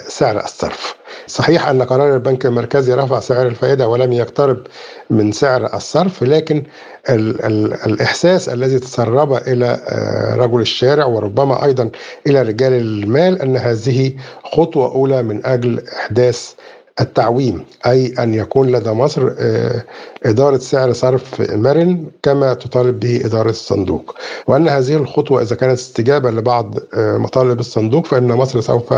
سعر 0.09 0.45
الصرف 0.45 0.99
صحيح 1.27 1.69
أن 1.69 1.83
قرار 1.83 2.15
البنك 2.15 2.47
المركزي 2.47 2.95
رفع 2.95 3.21
سعر 3.21 3.47
الفائدة 3.47 3.88
ولم 3.88 4.12
يقترب 4.12 4.67
من 5.11 5.33
سعر 5.33 5.75
الصرف 5.75 6.23
لكن 6.23 6.62
ال 7.11 7.45
ال 7.45 7.75
الإحساس 7.87 8.49
الذي 8.49 8.79
تسرب 8.79 9.33
إلى 9.33 9.81
آه، 9.88 10.35
رجل 10.35 10.61
الشارع 10.61 11.05
وربما 11.05 11.65
أيضا 11.65 11.91
إلى 12.27 12.43
رجال 12.43 12.73
المال 12.73 13.43
أن 13.43 13.57
هذه 13.57 14.12
خطوة 14.45 14.93
أولى 14.93 15.23
من 15.23 15.47
أجل 15.47 15.83
إحداث 15.97 16.53
التعويم 17.00 17.64
أي 17.87 18.14
أن 18.19 18.35
يكون 18.35 18.73
لدى 18.73 18.90
مصر 18.90 19.33
آه، 19.38 19.85
إدارة 20.26 20.59
سعر 20.59 20.93
صرف 20.93 21.40
مرن 21.40 22.07
كما 22.23 22.55
تطالب 22.55 23.00
به 23.00 23.21
إدارة 23.25 23.50
الصندوق 23.50 24.14
وأن 24.47 24.69
هذه 24.69 24.97
الخطوة 24.97 25.43
إذا 25.43 25.57
كانت 25.57 25.73
استجابة 25.73 26.31
لبعض 26.31 26.75
آه، 26.95 27.17
مطالب 27.17 27.61
الصندوق 27.61 28.07
فإن 28.07 28.28
مصر 28.28 28.61
سوف 28.61 28.95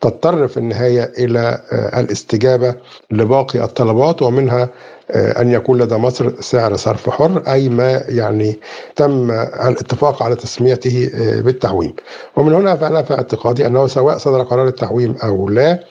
تضطر 0.00 0.48
في 0.48 0.56
النهاية 0.56 1.12
إلى 1.18 1.60
آه، 1.72 2.00
الاستجابة 2.00 2.74
لباقي 3.10 3.64
الطلبات 3.64 4.22
ومنها 4.22 4.68
أن 5.10 5.50
يكون 5.50 5.78
لدى 5.78 5.94
مصر 5.94 6.40
سعر 6.40 6.76
صرف 6.76 7.10
حر 7.10 7.42
أي 7.48 7.68
ما 7.68 8.04
يعني 8.08 8.60
تم 8.96 9.30
الاتفاق 9.30 10.22
على 10.22 10.36
تسميته 10.36 11.10
بالتعويم. 11.44 11.94
ومن 12.36 12.54
هنا 12.54 12.76
فأنا 12.76 13.02
في 13.02 13.14
اعتقادي 13.14 13.66
أنه 13.66 13.86
سواء 13.86 14.18
صدر 14.18 14.42
قرار 14.42 14.68
التعويم 14.68 15.16
أو 15.24 15.48
لا 15.48 15.84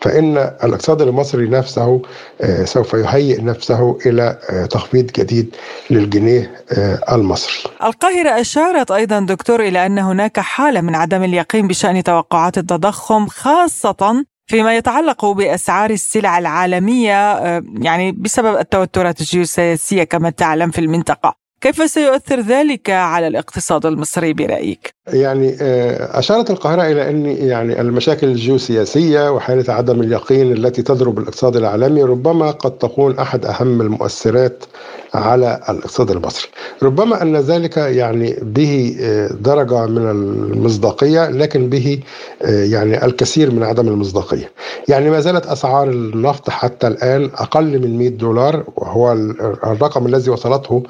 فإن 0.00 0.38
الاقتصاد 0.38 1.02
المصري 1.02 1.48
نفسه 1.48 2.02
آه، 2.40 2.64
سوف 2.64 2.94
يهيئ 2.94 3.42
نفسه 3.42 3.98
إلى 4.06 4.38
آه، 4.50 4.66
تخفيض 4.66 5.06
جديد 5.06 5.56
للجنيه 5.90 6.64
آه، 6.72 7.14
المصري. 7.14 7.70
القاهرة 7.84 8.40
أشارت 8.40 8.90
أيضا 8.90 9.20
دكتور 9.20 9.60
إلى 9.60 9.86
أن 9.86 9.98
هناك 9.98 10.40
حالة 10.40 10.80
من 10.80 10.94
عدم 10.94 11.22
اليقين 11.22 11.68
بشأن 11.68 12.02
توقعات 12.02 12.58
التضخم 12.58 13.26
خاصة 13.26 14.24
فيما 14.46 14.76
يتعلق 14.76 15.24
بأسعار 15.24 15.90
السلع 15.90 16.38
العالمية 16.38 17.36
يعني 17.80 18.12
بسبب 18.12 18.56
التوترات 18.58 19.20
الجيوسياسية 19.20 20.04
كما 20.04 20.30
تعلم 20.30 20.70
في 20.70 20.78
المنطقة. 20.78 21.39
كيف 21.60 21.90
سيؤثر 21.90 22.40
ذلك 22.40 22.90
على 22.90 23.26
الاقتصاد 23.26 23.86
المصري 23.86 24.32
برأيك؟ 24.32 24.94
يعني 25.06 25.56
أشارت 26.18 26.50
القاهرة 26.50 26.82
إلى 26.82 27.10
أن 27.10 27.26
يعني 27.26 27.80
المشاكل 27.80 28.26
الجيوسياسية 28.26 29.32
وحالة 29.32 29.74
عدم 29.74 30.00
اليقين 30.00 30.52
التي 30.52 30.82
تضرب 30.82 31.18
الاقتصاد 31.18 31.56
العالمي 31.56 32.02
ربما 32.02 32.50
قد 32.50 32.78
تكون 32.78 33.18
أحد 33.18 33.44
أهم 33.46 33.80
المؤثرات 33.80 34.64
على 35.14 35.60
الاقتصاد 35.68 36.10
المصري. 36.10 36.48
ربما 36.82 37.22
أن 37.22 37.36
ذلك 37.36 37.76
يعني 37.76 38.36
به 38.42 38.96
درجة 39.40 39.86
من 39.86 40.10
المصداقية 40.10 41.30
لكن 41.30 41.68
به 41.68 42.00
يعني 42.44 43.04
الكثير 43.04 43.50
من 43.50 43.62
عدم 43.62 43.88
المصداقية. 43.88 44.50
يعني 44.88 45.10
ما 45.10 45.20
زالت 45.20 45.46
أسعار 45.46 45.88
النفط 45.88 46.50
حتى 46.50 46.86
الآن 46.86 47.30
أقل 47.34 47.78
من 47.78 47.98
100 47.98 48.08
دولار 48.08 48.64
وهو 48.76 49.12
الرقم 49.64 50.06
الذي 50.06 50.30
وصلته 50.30 50.82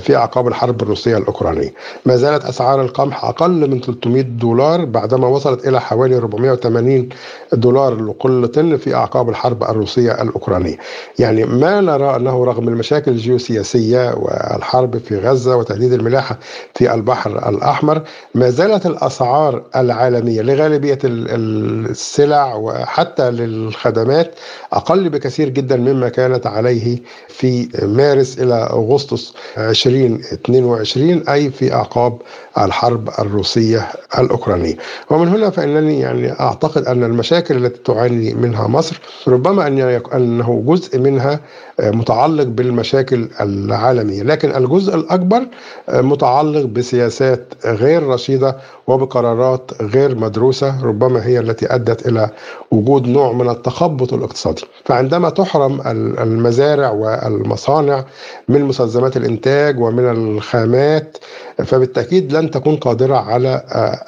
في 0.00 0.16
أعقاب 0.16 0.48
الحرب 0.48 0.82
الروسية 0.82 1.16
الأوكرانية. 1.16 1.74
ما 2.06 2.16
زالت 2.16 2.44
أسعار 2.44 2.80
القمح 2.82 3.24
أقل 3.24 3.70
من 3.70 3.80
300 3.80 4.22
دولار 4.22 4.84
بعدما 4.84 5.28
وصلت 5.28 5.68
إلى 5.68 5.80
حوالي 5.80 6.16
480 6.16 7.08
دولار 7.52 7.94
لكل 7.94 8.48
طن 8.48 8.76
في 8.76 8.94
أعقاب 8.94 9.28
الحرب 9.28 9.62
الروسية 9.62 10.22
الأوكرانية. 10.22 10.76
يعني 11.18 11.44
ما 11.44 11.80
نرى 11.80 12.16
أنه 12.16 12.44
رغم 12.44 12.68
المشاكل 12.68 13.10
الجيوسياسية 13.10 13.57
السياسية 13.58 14.14
والحرب 14.14 14.98
في 14.98 15.18
غزة 15.18 15.56
وتهديد 15.56 15.92
الملاحة 15.92 16.38
في 16.74 16.94
البحر 16.94 17.48
الأحمر 17.48 18.02
ما 18.34 18.50
زالت 18.50 18.86
الأسعار 18.86 19.62
العالمية 19.76 20.42
لغالبية 20.42 20.98
السلع 21.04 22.54
وحتى 22.54 23.30
للخدمات 23.30 24.34
أقل 24.72 25.08
بكثير 25.08 25.48
جدا 25.48 25.76
مما 25.76 26.08
كانت 26.08 26.46
عليه 26.46 26.98
في 27.28 27.68
مارس 27.82 28.38
إلى 28.38 28.54
أغسطس 28.54 29.34
2022 29.58 31.28
أي 31.28 31.50
في 31.50 31.72
أعقاب 31.74 32.18
الحرب 32.58 33.08
الروسية 33.18 33.88
الأوكرانية. 34.18 34.76
ومن 35.10 35.28
هنا 35.28 35.50
فإنني 35.50 36.00
يعني 36.00 36.32
أعتقد 36.40 36.84
أن 36.86 37.04
المشاكل 37.04 37.56
التي 37.66 37.78
تعاني 37.84 38.34
منها 38.34 38.66
مصر 38.66 39.00
ربما 39.28 39.66
أنه 40.14 40.62
جزء 40.66 40.98
منها 40.98 41.40
متعلق 41.82 42.44
بالمشاكل 42.44 43.28
العالمية. 43.48 44.22
لكن 44.22 44.56
الجزء 44.56 44.94
الأكبر 44.94 45.46
متعلق 45.88 46.64
بسياسات 46.64 47.54
غير 47.64 48.02
رشيدة 48.02 48.56
وبقرارات 48.86 49.70
غير 49.82 50.14
مدروسة 50.14 50.84
ربما 50.84 51.26
هي 51.26 51.38
التي 51.38 51.74
أدت 51.74 52.08
إلى 52.08 52.30
وجود 52.70 53.06
نوع 53.08 53.32
من 53.32 53.48
التخبط 53.48 54.12
الاقتصادي. 54.12 54.62
فعندما 54.84 55.30
تحرم 55.30 55.80
المزارع 56.20 56.90
والمصانع 56.90 58.04
من 58.48 58.62
مستلزمات 58.64 59.16
الإنتاج 59.16 59.80
ومن 59.80 60.10
الخامات 60.10 61.16
فبالتأكيد 61.64 62.32
لن 62.32 62.50
تكون 62.50 62.76
قادرة 62.76 63.16
على 63.16 63.62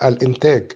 الإنتاج. 0.05 0.73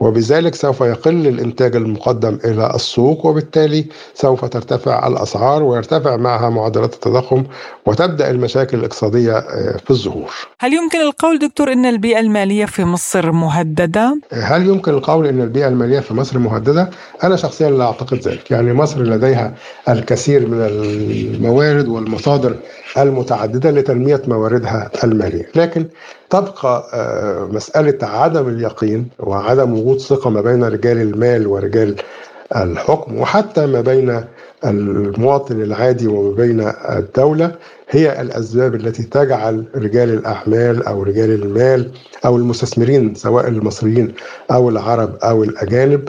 وبذلك 0.00 0.54
سوف 0.54 0.80
يقل 0.80 1.26
الإنتاج 1.26 1.76
المقدم 1.76 2.38
إلى 2.44 2.72
السوق 2.74 3.26
وبالتالي 3.26 3.84
سوف 4.14 4.44
ترتفع 4.44 5.06
الأسعار 5.06 5.62
ويرتفع 5.62 6.16
معها 6.16 6.48
معدلات 6.48 6.94
التضخم 6.94 7.44
وتبدأ 7.86 8.30
المشاكل 8.30 8.78
الاقتصادية 8.78 9.40
في 9.78 9.90
الظهور. 9.90 10.30
هل 10.58 10.72
يمكن 10.72 11.00
القول 11.00 11.38
دكتور 11.38 11.72
إن 11.72 11.86
البيئة 11.86 12.20
المالية 12.20 12.64
في 12.64 12.84
مصر 12.84 13.32
مهددة؟ 13.32 14.20
هل 14.32 14.66
يمكن 14.66 14.92
القول 14.92 15.26
إن 15.26 15.40
البيئة 15.40 15.68
المالية 15.68 16.00
في 16.00 16.14
مصر 16.14 16.38
مهددة؟ 16.38 16.90
أنا 17.24 17.36
شخصيا 17.36 17.70
لا 17.70 17.84
أعتقد 17.84 18.18
ذلك، 18.18 18.50
يعني 18.50 18.72
مصر 18.72 19.02
لديها 19.02 19.54
الكثير 19.88 20.48
من 20.48 20.58
الموارد 20.60 21.88
والمصادر 21.88 22.56
المتعددة 22.98 23.70
لتنمية 23.70 24.22
مواردها 24.28 24.90
المالية، 25.04 25.48
لكن 25.54 25.86
تبقى 26.30 26.88
مسألة 27.52 27.98
عدم 28.02 28.48
اليقين 28.48 29.08
وعدم 29.18 29.72
وجود 29.78 30.00
ثقة 30.00 30.30
ما 30.30 30.40
بين 30.40 30.64
رجال 30.64 31.00
المال 31.00 31.46
ورجال 31.46 31.96
الحكم 32.56 33.18
وحتى 33.20 33.66
ما 33.66 33.80
بين 33.80 34.24
المواطن 34.64 35.62
العادي 35.62 36.06
وما 36.06 36.36
بين 36.36 36.72
الدولة 36.90 37.54
هي 37.90 38.20
الأسباب 38.20 38.74
التي 38.74 39.02
تجعل 39.02 39.64
رجال 39.74 40.10
الأعمال 40.10 40.82
أو 40.86 41.02
رجال 41.02 41.30
المال 41.42 41.90
أو 42.26 42.36
المستثمرين 42.36 43.14
سواء 43.14 43.48
المصريين 43.48 44.14
أو 44.50 44.68
العرب 44.68 45.16
أو 45.22 45.44
الأجانب 45.44 46.08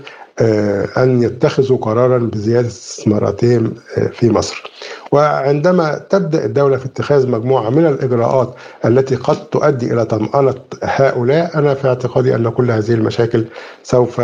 أن 0.97 1.23
يتخذوا 1.23 1.77
قرارا 1.77 2.17
بزيادة 2.17 2.67
استثماراتهم 2.67 3.73
في 4.13 4.29
مصر. 4.29 4.71
وعندما 5.11 6.01
تبدأ 6.09 6.45
الدولة 6.45 6.77
في 6.77 6.85
اتخاذ 6.85 7.27
مجموعة 7.29 7.69
من 7.69 7.85
الإجراءات 7.85 8.53
التي 8.85 9.15
قد 9.15 9.35
تؤدي 9.35 9.93
إلى 9.93 10.05
طمأنة 10.05 10.53
هؤلاء 10.83 11.57
أنا 11.59 11.73
في 11.73 11.87
اعتقادي 11.87 12.35
أن 12.35 12.49
كل 12.49 12.71
هذه 12.71 12.91
المشاكل 12.91 13.45
سوف 13.83 14.21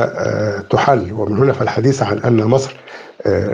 تحل. 0.69 1.13
ومن 1.13 1.37
هنا 1.37 1.53
فالحديث 1.53 2.03
عن 2.03 2.17
أن 2.19 2.43
مصر 2.43 2.75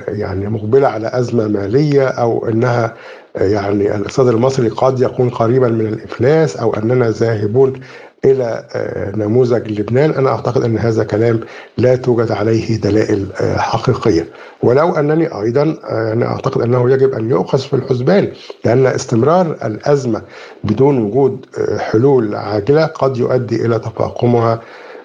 يعني 0.08 0.50
مقبلة 0.50 0.88
على 0.88 1.12
أزمة 1.14 1.48
مالية 1.48 2.08
أو 2.08 2.48
أنها 2.50 2.94
يعني 3.36 3.96
الاقتصاد 3.96 4.28
المصري 4.28 4.70
قد 4.70 5.00
يكون 5.00 5.30
قريبا 5.30 5.68
من 5.68 5.88
الإفلاس 5.88 6.58
أو 6.58 6.74
أننا 6.74 7.10
ذاهبون 7.10 7.74
إلى 8.26 8.68
نموذج 9.16 9.80
لبنان. 9.80 10.12
أنا 10.12 10.30
أعتقد 10.30 10.64
أن 10.64 10.78
هذا 10.78 11.04
كلام 11.04 11.40
لا 11.78 11.96
توجد 11.96 12.32
عليه 12.32 12.78
دلائل 12.78 13.28
حقيقية. 13.58 14.28
ولو 14.64 14.96
أنني 14.96 15.42
أيضا 15.42 15.78
يعني 15.90 16.26
أعتقد 16.26 16.62
أنه 16.62 16.92
يجب 16.92 17.14
أن 17.14 17.30
يؤخذ 17.30 17.60
في 17.60 17.74
الحسبان 17.74 18.32
لأن 18.66 18.86
استمرار 18.86 19.58
الأزمة 19.66 20.22
بدون 20.64 20.98
وجود 20.98 21.46
حلول 21.80 22.36
عاجلة 22.36 22.86
قد 22.86 23.18
يؤدي 23.18 23.66
إلى 23.66 23.80
تفاقمها 23.80 24.62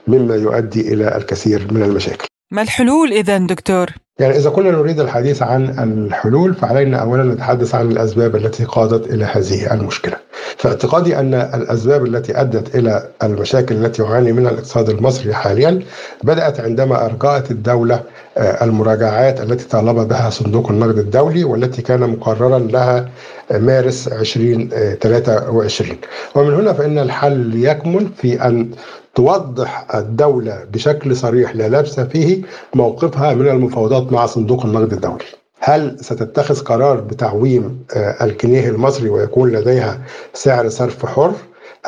مما 0.07 0.37
يؤدي 0.37 0.95
إلى 0.95 1.17
الكثير 1.17 1.67
من 1.71 1.83
المشاكل. 1.83 2.27
ما 2.51 2.63
الحلول 2.63 3.13
اذا 3.13 3.39
دكتور؟ 3.39 3.87
يعني 4.19 4.37
إذا 4.37 4.51
كنا 4.51 4.71
نريد 4.71 5.01
الحديث 5.01 5.43
عن 5.43 5.65
الحلول 5.79 6.55
فعلينا 6.55 6.97
أولا 6.97 7.25
نتحدث 7.25 7.75
عن 7.75 7.91
الأسباب 7.91 8.37
التي 8.37 8.65
قادت 8.65 9.07
إلى 9.07 9.25
هذه 9.25 9.75
المشكلة. 9.75 10.17
فاعتقادي 10.57 11.19
أن 11.19 11.35
الأسباب 11.35 12.07
التي 12.07 12.41
أدت 12.41 12.75
إلى 12.75 13.09
المشاكل 13.23 13.75
التي 13.75 14.03
يعاني 14.03 14.33
منها 14.33 14.51
الاقتصاد 14.51 14.91
المصري 14.91 15.35
حاليا 15.35 15.83
بدأت 16.25 16.61
عندما 16.61 17.05
أرجأت 17.05 17.51
الدولة 17.51 18.03
المراجعات 18.39 19.41
التي 19.41 19.69
طالب 19.69 20.09
بها 20.09 20.31
صندوق 20.31 20.71
النقد 20.71 20.99
الدولي 20.99 21.45
والتي 21.45 21.83
كان 21.83 22.01
مقررا 22.01 22.59
لها 22.59 23.09
مارس 23.51 24.09
2023 24.09 25.97
ومن 26.35 26.55
هنا 26.55 26.73
فإن 26.73 26.99
الحل 26.99 27.65
يكمن 27.65 28.11
في 28.17 28.47
أن 28.47 28.71
توضح 29.15 29.95
الدولة 29.95 30.65
بشكل 30.73 31.17
صريح 31.17 31.57
لا 31.57 31.69
لبس 31.69 32.01
فيه 32.01 32.43
موقفها 32.75 33.35
من 33.35 33.49
المفاوضات 33.49 34.13
مع 34.13 34.27
صندوق 34.27 34.65
النقد 34.67 34.93
الدولي. 34.93 35.25
هل 35.61 35.97
ستتخذ 36.01 36.61
قرار 36.65 37.01
بتعويم 37.01 37.85
الجنيه 37.97 38.69
المصري 38.69 39.09
ويكون 39.09 39.53
لديها 39.53 40.01
سعر 40.35 40.69
صرف 40.69 41.07
حر؟ 41.07 41.33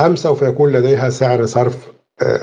أم 0.01 0.17
سوف 0.17 0.43
يكون 0.43 0.73
لديها 0.73 1.11
سعر 1.11 1.47
صرف 1.47 1.77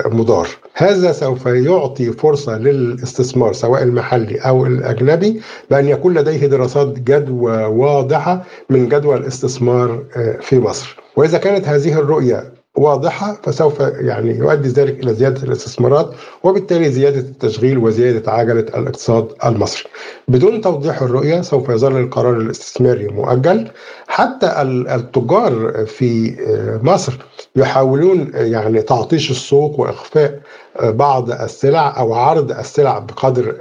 مضار. 0.06 0.48
هذا 0.74 1.12
سوف 1.12 1.46
يعطي 1.46 2.12
فرصة 2.12 2.58
للاستثمار 2.58 3.52
سواء 3.52 3.82
المحلي 3.82 4.38
أو 4.38 4.66
الأجنبي 4.66 5.40
بأن 5.70 5.88
يكون 5.88 6.14
لديه 6.14 6.46
دراسات 6.46 6.98
جدوى 6.98 7.64
واضحة 7.64 8.44
من 8.70 8.88
جدوى 8.88 9.16
الاستثمار 9.16 10.02
في 10.40 10.58
مصر. 10.58 10.96
وإذا 11.16 11.38
كانت 11.38 11.68
هذه 11.68 11.98
الرؤية 11.98 12.55
واضحة 12.76 13.38
فسوف 13.42 13.80
يعني 13.80 14.36
يؤدي 14.36 14.68
ذلك 14.68 15.04
إلى 15.04 15.14
زيادة 15.14 15.42
الاستثمارات 15.42 16.10
وبالتالي 16.42 16.90
زيادة 16.90 17.18
التشغيل 17.18 17.78
وزيادة 17.78 18.32
عجلة 18.32 18.60
الاقتصاد 18.60 19.28
المصري. 19.44 19.84
بدون 20.28 20.60
توضيح 20.60 21.02
الرؤية 21.02 21.40
سوف 21.40 21.68
يظل 21.68 21.96
القرار 22.00 22.36
الاستثماري 22.36 23.08
مؤجل. 23.08 23.68
حتى 24.08 24.62
التجار 24.94 25.84
في 25.86 26.36
مصر 26.82 27.18
يحاولون 27.56 28.30
يعني 28.34 28.82
تعطيش 28.82 29.30
السوق 29.30 29.80
وإخفاء 29.80 30.40
بعض 30.82 31.30
السلع 31.30 31.98
أو 31.98 32.14
عرض 32.14 32.50
السلع 32.50 32.98
بقدر 32.98 33.56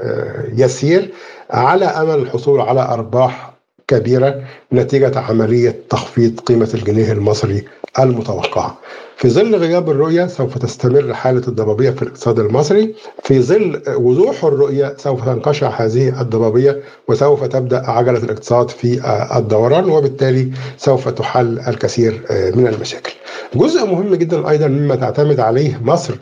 يسير 0.53 1.11
على 1.49 1.85
أمل 1.85 2.15
الحصول 2.15 2.61
على 2.61 2.81
أرباح 2.81 3.44
كبيرة 3.87 4.41
نتيجة 4.73 5.19
عملية 5.19 5.75
تخفيض 5.89 6.39
قيمة 6.39 6.69
الجنيه 6.73 7.11
المصري 7.11 7.63
المتوقعة. 7.99 8.77
في 9.17 9.29
ظل 9.29 9.55
غياب 9.55 9.89
الرؤية 9.89 10.27
سوف 10.27 10.57
تستمر 10.57 11.13
حالة 11.13 11.41
الضبابية 11.47 11.89
في 11.89 12.01
الاقتصاد 12.01 12.39
المصري. 12.39 12.95
في 13.23 13.41
ظل 13.41 13.81
وضوح 13.87 14.43
الرؤية 14.45 14.95
سوف 14.97 15.25
تنقشع 15.25 15.69
هذه 15.69 16.21
الضبابية 16.21 16.79
وسوف 17.07 17.43
تبدأ 17.43 17.89
عجلة 17.89 18.17
الاقتصاد 18.17 18.69
في 18.69 19.01
الدوران 19.37 19.89
وبالتالي 19.89 20.51
سوف 20.77 21.09
تحل 21.09 21.59
الكثير 21.67 22.21
من 22.55 22.67
المشاكل. 22.67 23.13
جزء 23.55 23.85
مهم 23.85 24.15
جدا 24.15 24.49
أيضا 24.49 24.67
مما 24.67 24.95
تعتمد 24.95 25.39
عليه 25.39 25.81
مصر 25.83 26.15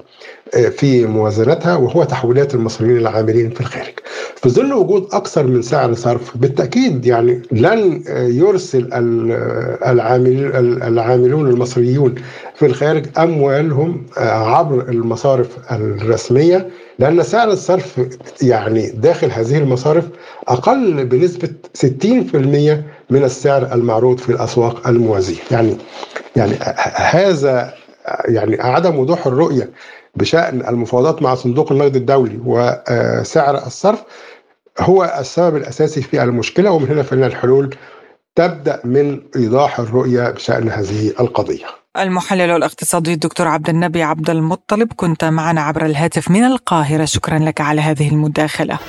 في 0.54 1.06
موازنتها 1.06 1.76
وهو 1.76 2.04
تحويلات 2.04 2.56
المصريين 2.56 2.98
العاملين 2.98 3.50
في 3.50 3.62
الخارج. 3.62 3.94
في 4.36 4.50
ظل 4.50 4.74
وجود 4.74 5.08
أكثر 5.12 5.48
من 5.48 5.62
سعر 5.62 5.94
صرف 5.94 6.38
بالتأكيد 6.38 7.06
يعني 7.06 7.42
لن 7.52 8.04
يرسل 8.18 8.90
العاملون 10.84 11.50
المصريون 11.50 12.16
في 12.56 12.66
الخارج 12.66 13.06
أموالهم 13.18 14.06
عبر 14.18 14.90
المصارف 14.90 15.48
الرسمية. 15.72 16.68
لأن 17.00 17.24
سعر 17.24 17.52
الصرف 17.52 18.02
يعني 18.42 18.90
داخل 18.90 19.32
هذه 19.32 19.58
المصارف 19.58 20.06
أقل 20.48 21.06
بنسبة 21.06 21.50
60% 21.78 21.86
من 23.10 23.24
السعر 23.24 23.74
المعروض 23.74 24.18
في 24.20 24.30
الأسواق 24.30 24.88
الموازية. 24.88 25.40
يعني 25.52 25.78
يعني 26.36 26.54
هذا 26.96 27.74
يعني 28.28 28.62
عدم 28.62 29.00
وضوح 29.00 29.28
الرؤية 29.28 29.70
بشأن 30.16 30.68
المفاوضات 30.68 31.22
مع 31.22 31.36
صندوق 31.36 31.72
النقد 31.72 31.96
الدولي 31.96 32.40
وسعر 32.46 33.58
الصرف 33.58 34.04
هو 34.80 35.16
السبب 35.20 35.56
الأساسي 35.56 36.02
في 36.02 36.24
المشكلة 36.24 36.72
ومن 36.72 36.88
هنا 36.88 37.04
فإن 37.04 37.24
الحلول 37.24 37.76
تبدأ 38.36 38.82
من 38.84 39.22
إيضاح 39.36 39.80
الرؤية 39.80 40.30
بشأن 40.30 40.70
هذه 40.70 41.14
القضية. 41.20 41.66
المحلل 41.98 42.52
الاقتصادي 42.52 43.14
الدكتور 43.14 43.48
عبد 43.48 43.70
النبي 43.70 44.04
عبد 44.04 44.30
المطلب 44.30 44.94
كنت 44.96 45.26
معنا 45.26 45.62
عبر 45.62 45.86
الهاتف 45.86 46.32
من 46.32 46.44
القاهرة 46.44 47.06
شكرا 47.06 47.40
لك 47.40 47.62
على 47.62 47.82
هذه 47.82 48.10
المداخلة. 48.10 48.80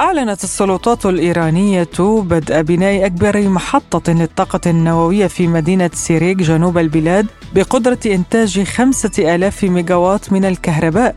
أعلنت 0.00 0.44
السلطات 0.44 1.06
الإيرانية 1.06 1.88
بدء 1.98 2.62
بناء 2.62 3.06
أكبر 3.06 3.48
محطة 3.48 4.12
للطاقة 4.12 4.60
النووية 4.70 5.26
في 5.26 5.46
مدينة 5.46 5.90
سيريك 5.94 6.36
جنوب 6.36 6.78
البلاد 6.78 7.26
بقدرة 7.54 7.98
إنتاج 8.06 8.62
خمسة 8.62 9.34
آلاف 9.34 9.64
ميجاوات 9.64 10.32
من 10.32 10.44
الكهرباء 10.44 11.14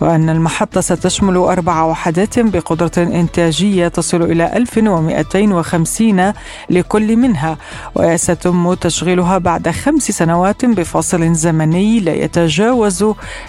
وأن 0.00 0.30
المحطة 0.30 0.80
ستشمل 0.80 1.36
أربع 1.36 1.82
وحدات 1.82 2.38
بقدرة 2.38 2.92
إنتاجية 2.98 3.88
تصل 3.88 4.22
إلى 4.22 4.56
1250 4.56 6.32
لكل 6.70 7.16
منها 7.16 7.58
وستم 7.94 8.74
تشغيلها 8.74 9.38
بعد 9.38 9.68
خمس 9.68 10.02
سنوات 10.02 10.64
بفاصل 10.64 11.34
زمني 11.34 12.00
لا 12.00 12.14
يتجاوز 12.14 13.04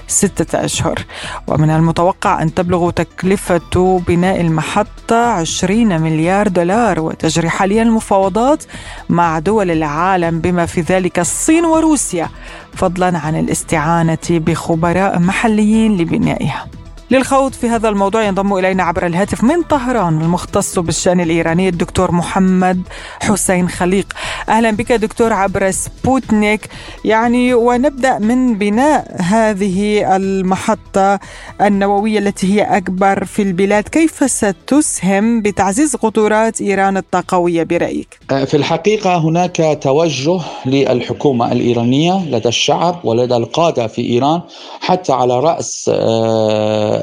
ستة 0.08 0.66
أشهر. 0.66 1.00
ومن 1.48 1.70
المتوقع 1.70 2.42
أن 2.42 2.54
تبلغ 2.54 2.90
تكلفة 2.90 4.02
بناء 4.08 4.42
المحطة 4.42 4.71
حتى 4.74 5.16
20 5.16 6.02
مليار 6.02 6.48
دولار 6.48 7.00
وتجري 7.00 7.50
حاليا 7.50 7.84
المفاوضات 7.84 8.64
مع 9.10 9.40
دول 9.40 9.72
العالم 9.72 10.40
بما 10.40 10.66
في 10.66 10.82
ذلك 10.82 11.20
الصين 11.20 11.66
وروسيا 11.66 12.30
فضلا 12.74 13.18
عن 13.18 13.40
الاستعانة 13.40 14.28
بخبراء 14.30 15.20
محليين 15.20 15.98
لبنائها. 15.98 16.68
للخوض 17.12 17.54
في 17.54 17.70
هذا 17.70 17.90
الموضوع 17.90 18.24
ينضم 18.24 18.54
إلينا 18.54 18.84
عبر 18.84 19.06
الهاتف 19.06 19.44
من 19.44 19.62
طهران 19.62 20.22
المختص 20.22 20.80
بالشأن 20.80 21.20
الإيراني 21.20 21.70
الدكتور 21.70 22.12
محمد 22.12 22.82
حسين 23.22 23.70
خليق. 23.70 24.14
أهلا 24.50 24.72
بك 24.72 24.92
دكتور 24.92 25.34
عبر 25.34 25.72
سبوتنيك 25.72 26.70
يعني 27.06 27.54
ونبدأ 27.54 28.20
من 28.20 28.58
بناء 28.58 29.22
هذه 29.22 30.16
المحطة 30.16 31.20
النووية 31.62 32.20
التي 32.20 32.54
هي 32.54 32.78
أكبر 32.78 33.26
في 33.26 33.42
البلاد، 33.42 33.84
كيف 33.84 34.32
ستسهم 34.32 35.42
بتعزيز 35.42 35.96
قدرات 35.96 36.62
إيران 36.62 36.98
الطاقوية 36.98 37.64
برأيك؟ 37.64 38.20
في 38.30 38.58
الحقيقة 38.58 39.18
هناك 39.18 39.80
توجه 39.82 40.40
للحكومة 40.66 41.52
الإيرانية 41.52 42.26
لدى 42.26 42.50
الشعب 42.50 43.00
ولدى 43.04 43.36
القادة 43.36 43.88
في 43.88 44.02
إيران 44.02 44.42
حتى 44.82 45.14
على 45.14 45.40
رأس 45.40 45.92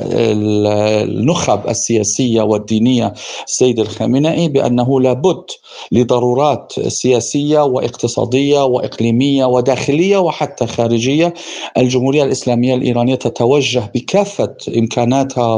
النخب 0.02 1.68
السياسية 1.68 2.42
والدينية 2.42 3.12
السيد 3.46 3.80
الخامنئي 3.80 4.48
بأنه 4.48 5.00
لابد 5.00 5.44
لضرورات 5.92 6.72
سياسية 6.88 7.64
واقتصادية 7.64 8.64
وإقليمية 8.64 9.44
وداخلية 9.44 10.18
وحتى 10.18 10.66
خارجية. 10.66 11.34
الجمهورية 11.76 12.24
الإسلامية 12.24 12.74
الإيرانية 12.74 13.14
تتوجه 13.14 13.90
بكافة 13.94 14.54
إمكاناتها 14.78 15.54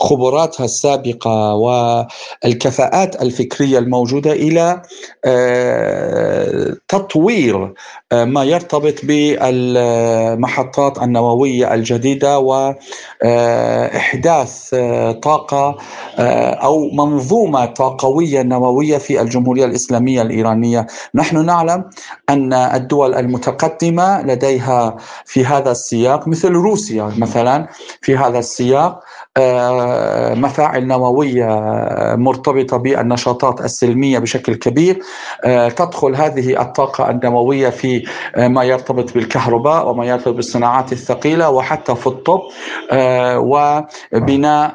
وخبراتها 0.00 0.64
السابقة 0.64 1.54
والكفاءات 1.54 3.22
الفكرية 3.22 3.78
الموجودة 3.78 4.32
إلى 4.32 4.82
تطوير 6.88 7.72
ما 8.12 8.44
يرتبط 8.44 8.94
بالمحطات 9.04 10.98
النووية 11.02 11.74
الجديدة 11.74 12.38
و 12.38 12.74
إحداث 13.96 14.74
طاقة 15.22 15.76
أو 16.68 16.90
منظومة 16.90 17.64
طاقوية 17.64 18.42
نووية 18.42 18.98
في 18.98 19.20
الجمهورية 19.20 19.64
الإسلامية 19.64 20.22
الإيرانية، 20.22 20.86
نحن 21.14 21.46
نعلم 21.46 21.84
أن 22.30 22.52
الدول 22.52 23.14
المتقدمة 23.14 24.22
لديها 24.22 24.96
في 25.24 25.44
هذا 25.44 25.70
السياق 25.70 26.28
مثل 26.28 26.52
روسيا 26.52 27.12
مثلا 27.18 27.68
في 28.02 28.16
هذا 28.16 28.38
السياق 28.38 29.00
مفاعل 30.34 30.86
نووية 30.86 31.60
مرتبطة 32.16 32.76
بالنشاطات 32.76 33.60
السلمية 33.60 34.18
بشكل 34.18 34.54
كبير. 34.54 34.98
تدخل 35.76 36.14
هذه 36.16 36.62
الطاقة 36.62 37.10
النووية 37.10 37.68
في 37.68 38.04
ما 38.36 38.64
يرتبط 38.64 39.14
بالكهرباء 39.14 39.88
وما 39.88 40.04
يرتبط 40.04 40.34
بالصناعات 40.34 40.92
الثقيلة 40.92 41.50
وحتى 41.50 41.94
في 41.94 42.06
الطب 42.06 42.40
وبناء 44.12 44.74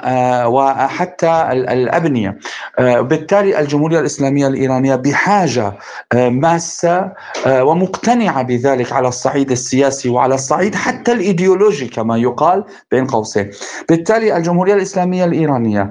وحتى 0.49 1.47
الأبنية. 1.51 2.37
بالتالي 2.79 3.59
الجمهورية 3.59 3.99
الإسلامية 3.99 4.47
الإيرانية 4.47 4.95
بحاجة 4.95 5.73
ماسة 6.15 7.11
ومقتنعة 7.47 8.41
بذلك 8.41 8.91
على 8.93 9.07
الصعيد 9.07 9.51
السياسي 9.51 10.09
وعلى 10.09 10.35
الصعيد 10.35 10.75
حتى 10.75 11.11
الإيديولوجي 11.11 11.87
كما 11.87 12.17
يقال 12.17 12.63
بين 12.91 13.07
قوسين. 13.07 13.51
بالتالي 13.89 14.37
الجمهورية 14.43 14.73
الإسلامية 14.73 15.25
الإيرانية. 15.25 15.89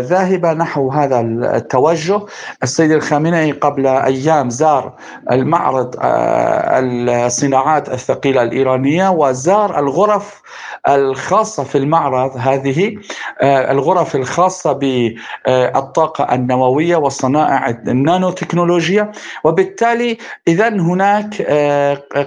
ذاهبه 0.00 0.52
نحو 0.52 0.90
هذا 0.90 1.20
التوجه 1.20 2.20
السيد 2.62 2.90
الخامنئي 2.90 3.52
قبل 3.52 3.86
أيام 3.86 4.50
زار 4.50 4.92
المعرض 5.30 5.94
الصناعات 6.02 7.88
الثقيلة 7.88 8.42
الإيرانية 8.42 9.10
وزار 9.10 9.78
الغرف 9.78 10.42
الخاصة 10.88 11.64
في 11.64 11.78
المعرض 11.78 12.30
هذه 12.36 12.96
الغرف 13.42 14.16
الخاصة 14.16 14.72
بالطاقه 14.72 16.34
النووية 16.34 16.96
والصنائع 16.96 17.68
النانو 17.88 18.30
تكنولوجيا 18.30 19.12
وبالتالي 19.44 20.18
اذا 20.48 20.68
هناك 20.68 21.42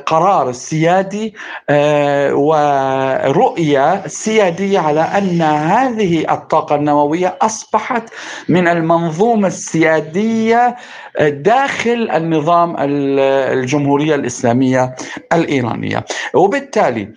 قرار 0.06 0.52
سيادي 0.52 1.36
ورؤية 2.34 4.08
سيادية 4.08 4.80
على 4.80 5.02
أن 5.30 5.42
هذه 5.42 6.34
الطاقة 6.34 6.76
النووية 6.76 7.38
أصبحت 7.42 8.04
من 8.50 8.68
المنظومة 8.68 9.48
السيادية 9.48 10.76
داخل 11.22 12.10
النظام 12.14 12.76
الجمهورية 12.80 14.16
الإسلامية 14.16 14.96
الإيرانية 15.34 16.06
وبالتالي 16.34 17.10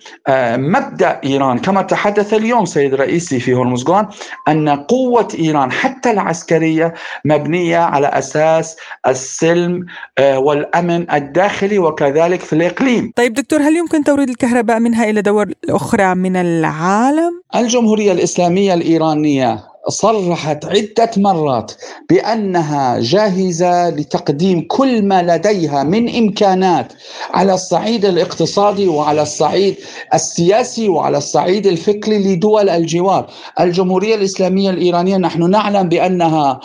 مبدأ 0.57 1.21
إيران 1.23 1.59
كما 1.59 1.81
تحدث 1.81 2.33
اليوم 2.33 2.65
سيد 2.65 2.95
رئيسي 2.95 3.39
في 3.39 3.53
هرمزغان 3.53 4.07
أن 4.47 4.69
قوة 4.69 5.27
إيران 5.39 5.71
حتى 5.71 6.11
العسكرية 6.11 6.93
مبنية 7.25 7.77
على 7.77 8.07
أساس 8.07 8.75
السلم 9.07 9.85
والأمن 10.19 11.11
الداخلي 11.11 11.79
وكذلك 11.79 12.39
في 12.41 12.53
الإقليم. 12.53 13.11
طيب 13.15 13.33
دكتور 13.33 13.61
هل 13.61 13.75
يمكن 13.75 14.03
توريد 14.03 14.29
الكهرباء 14.29 14.79
منها 14.79 15.09
إلى 15.09 15.21
دول 15.21 15.55
أخرى 15.69 16.15
من 16.15 16.35
العالم؟ 16.35 17.41
الجمهورية 17.55 18.11
الإسلامية 18.11 18.73
الإيرانية 18.73 19.72
صرحت 19.89 20.65
عدة 20.65 21.11
مرات 21.17 21.71
بأنها 22.09 22.99
جاهزة 22.99 23.89
لتقديم 23.89 24.65
كل 24.69 25.05
ما 25.05 25.23
لديها 25.23 25.83
من 25.83 26.15
إمكانات 26.15 26.93
على 27.33 27.53
الصعيد 27.53 28.05
الاقتصادي 28.05 28.87
وعلى 28.87 29.21
الصعيد 29.21 29.75
السياسي 30.13 30.89
وعلى 30.89 31.17
الصعيد 31.17 31.67
الفكري 31.67 32.17
لدول 32.35 32.69
الجوار. 32.69 33.27
الجمهورية 33.59 34.15
الإسلامية 34.15 34.69
الإيرانية 34.69 35.17
نحن 35.17 35.49
نعلم 35.49 35.89
بأنها 35.89 36.59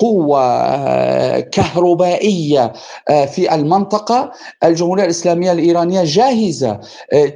قوة 0.00 1.40
كهربائية 1.40 2.72
في 3.08 3.54
المنطقة. 3.54 4.32
الجمهورية 4.64 5.04
الإسلامية 5.04 5.52
الإيرانية 5.52 6.04
جاهزة 6.04 6.80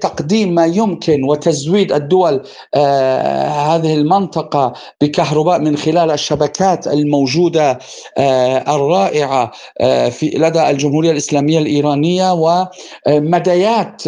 تقديم 0.01 0.55
ما 0.55 0.67
يمكن 0.67 1.25
وتزويد 1.25 1.93
الدول 1.93 2.43
هذه 2.75 3.95
المنطقة 3.95 4.73
بكهرباء 5.03 5.61
من 5.61 5.77
خلال 5.77 6.11
الشبكات 6.11 6.87
الموجودة 6.87 7.79
الرائعة 8.69 9.53
في 10.11 10.31
لدى 10.35 10.71
الجمهورية 10.71 11.11
الإسلامية 11.11 11.59
الإيرانية 11.59 12.33
ومديات 13.09 14.03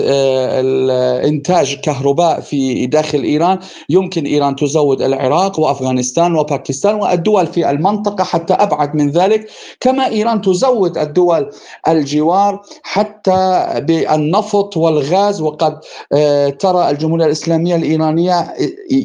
إنتاج 1.29 1.75
كهرباء 1.81 2.41
في 2.41 2.87
داخل 2.87 3.23
إيران. 3.23 3.59
يمكن 3.89 4.25
إيران 4.25 4.57
تزود 4.57 5.03
العراق 5.03 5.61
وأفغانستان 5.61 6.35
وباكستان 6.37 6.95
والدول 6.95 7.47
في 7.47 7.71
المنطقة 7.71 8.25
حتى 8.25 8.55
أبعد 8.55 8.95
من 8.95 9.11
ذلك. 9.11 9.47
كما 9.81 10.09
إيران 10.09 10.41
تزود 10.41 10.99
الدول 10.99 11.51
الجوار 11.89 12.63
حتى 12.83 13.67
بالنفط 13.81 14.77
والغاز 14.77 15.41
وقد 15.41 15.79
آه، 16.13 16.49
ترى 16.49 16.91
الجمهورية 16.91 17.27
الإسلامية 17.27 17.77
الإيرانية 17.77 18.55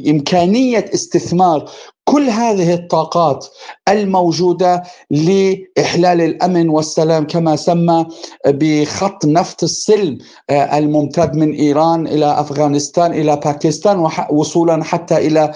إمكانية 0.07 0.85
استثمار 0.93 1.60
well 1.61 2.00
كل 2.11 2.29
هذه 2.29 2.73
الطاقات 2.73 3.47
الموجودة 3.87 4.83
لإحلال 5.11 6.21
الأمن 6.21 6.69
والسلام 6.69 7.27
كما 7.27 7.55
سمى 7.55 8.05
بخط 8.47 9.25
نفط 9.25 9.63
السلم 9.63 10.17
آه، 10.49 10.77
الممتد 10.77 11.35
من 11.35 11.53
إيران 11.53 12.07
إلى 12.07 12.39
أفغانستان 12.39 13.11
إلى 13.11 13.35
باكستان 13.35 14.09
وصولا 14.29 14.83
حتى 14.83 15.17
إلى 15.17 15.51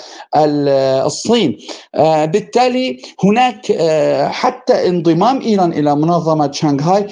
الصين. 1.05 1.57
آه، 1.95 2.25
بالتالي 2.25 3.01
هناك 3.23 3.71
آه، 3.71 4.27
حتى 4.27 4.89
انضمام 4.89 5.41
إيران 5.41 5.73
إلى 5.73 5.95
منظمة 5.95 6.51
شانغهاي 6.51 7.07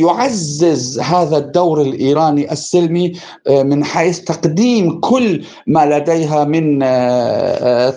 يعزز 0.00 1.00
هذا 1.00 1.36
الدور 1.36 1.80
الإيراني 1.80 2.52
السلمي 2.52 3.12
من 3.48 3.84
حيث 3.84 4.20
تقديم 4.20 5.00
كل 5.00 5.44
ما 5.66 5.86
لديها 5.86 6.44
من 6.44 6.82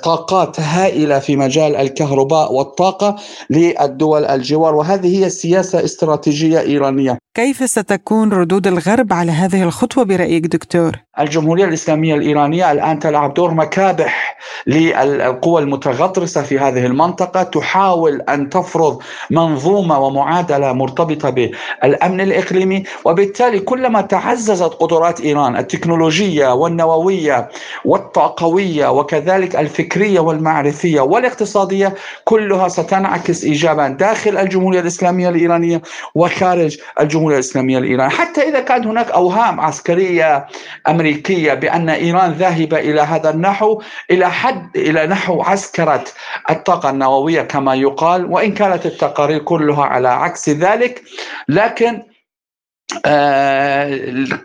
طاقات 0.06 0.60
هائلة 0.60 1.20
في 1.20 1.36
مجال 1.36 1.76
الكهرباء 1.76 2.54
والطاقة 2.54 3.16
للدول 3.50 4.26
الجوار 4.26 4.76
وهذه 4.76 5.26
هي 5.26 5.30
سياسه 5.30 5.84
استراتيجية 5.84 6.60
إيرانية. 6.60 7.25
كيف 7.36 7.70
ستكون 7.70 8.34
ردود 8.34 8.68
الغرب 8.68 9.14
على 9.14 9.32
هذه 9.32 9.64
الخطوة 9.64 10.04
برأيك 10.04 10.46
دكتور؟ 10.46 10.92
الجمهورية 11.20 11.66
الإسلامية 11.66 12.16
الإيرانية 12.16 12.72
الآن 12.72 13.00
تلعب 13.00 13.34
دور 13.34 13.54
مكابح 13.54 14.38
للقوى 14.68 15.62
المتغطرسة 15.62 16.42
في 16.42 16.60
هذه 16.60 16.86
المنطقة 16.86 17.44
تحاول 17.44 18.22
أن 18.22 18.50
تفرض 18.50 19.00
منظومة 19.30 20.00
ومعادلة 20.00 20.74
مرتبطة 20.74 21.30
بالأمن 21.30 22.22
الإقليمي 22.22 22.84
وبالتالي 23.06 23.60
كلما 23.60 24.02
تعززت 24.02 24.74
قدرات 24.74 25.22
إيران 25.22 25.58
التكنولوجية 25.58 26.54
والنووية 26.54 27.50
والطاقوية 27.86 28.92
وكذلك 28.92 29.56
الفكرية 29.56 30.20
والمعرفية 30.20 31.02
والاقتصادية 31.02 31.96
كلها 32.24 32.68
ستنعكس 32.68 33.44
ايجابا 33.44 33.88
داخل 33.88 34.38
الجمهورية 34.38 34.80
الإسلامية 34.80 35.30
الإيرانية 35.30 35.82
وخارج 36.16 36.78
الجمهورية 37.26 37.36
الإسلامية 37.36 37.78
الايرانيه 37.78 38.16
حتى 38.16 38.42
إذا 38.42 38.60
كانت 38.60 38.88
هناك 38.88 39.12
أوهام 39.12 39.60
عسكرية 39.60 40.46
أمريكية 40.88 41.54
بأن 41.54 41.90
إيران 41.90 42.32
ذاهبة 42.32 42.80
إلى 42.80 43.02
هذا 43.02 43.30
النحو 43.30 43.82
إلى 44.12 44.30
حد 44.30 44.78
إلى 44.78 45.08
نحو 45.08 45.42
عسكرة 45.42 46.04
الطاقة 46.50 46.90
النووية 46.90 47.42
كما 47.42 47.76
يقال 47.76 48.26
وإن 48.26 48.54
كانت 48.54 48.86
التقارير 48.86 49.40
كلها 49.40 49.84
على 49.84 50.08
عكس 50.08 50.50
ذلك. 50.50 51.04
لكن 51.50 52.04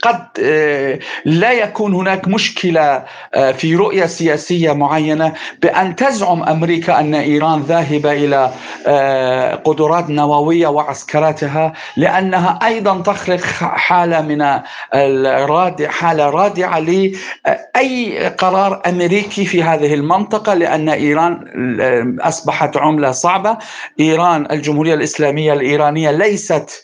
قد 0.03 0.27
آه، 0.43 0.99
لا 1.25 1.53
يكون 1.53 1.95
هناك 1.95 2.29
مشكلة 2.29 3.05
آه، 3.35 3.53
في 3.53 3.75
رؤية 3.77 4.07
سياسية 4.07 4.73
معينة 4.73 5.33
بأن 5.63 5.97
تزعم 5.97 6.43
أمريكا 6.43 7.01
أن 7.01 7.15
إيران 7.15 7.61
ذاهبة 7.61 8.13
إلى 8.13 8.51
قدرات 9.65 10.11
نووية 10.11 10.69
وعسكراتها 10.69 11.73
لأنها 11.97 12.59
أيضا 12.63 13.03
تخلق 13.03 13.41
حالة 13.61 14.21
من 14.21 14.61
الرادع 14.95 15.91
حالة 15.91 16.31
رادعة 16.31 16.79
لأي 16.79 18.29
قرار 18.39 18.83
أمريكي 18.87 19.45
في 19.45 19.63
هذه 19.63 19.95
المنطقة 19.95 20.55
لأن 20.55 20.89
إيران 20.89 21.41
أصبحت 22.21 22.77
عملة 22.77 23.11
صعبة. 23.11 23.59
إيران 24.01 24.47
الجمهورية 24.51 24.95
الإسلامية 24.95 25.53
الإيرانية 25.53 26.11
ليست 26.11 26.83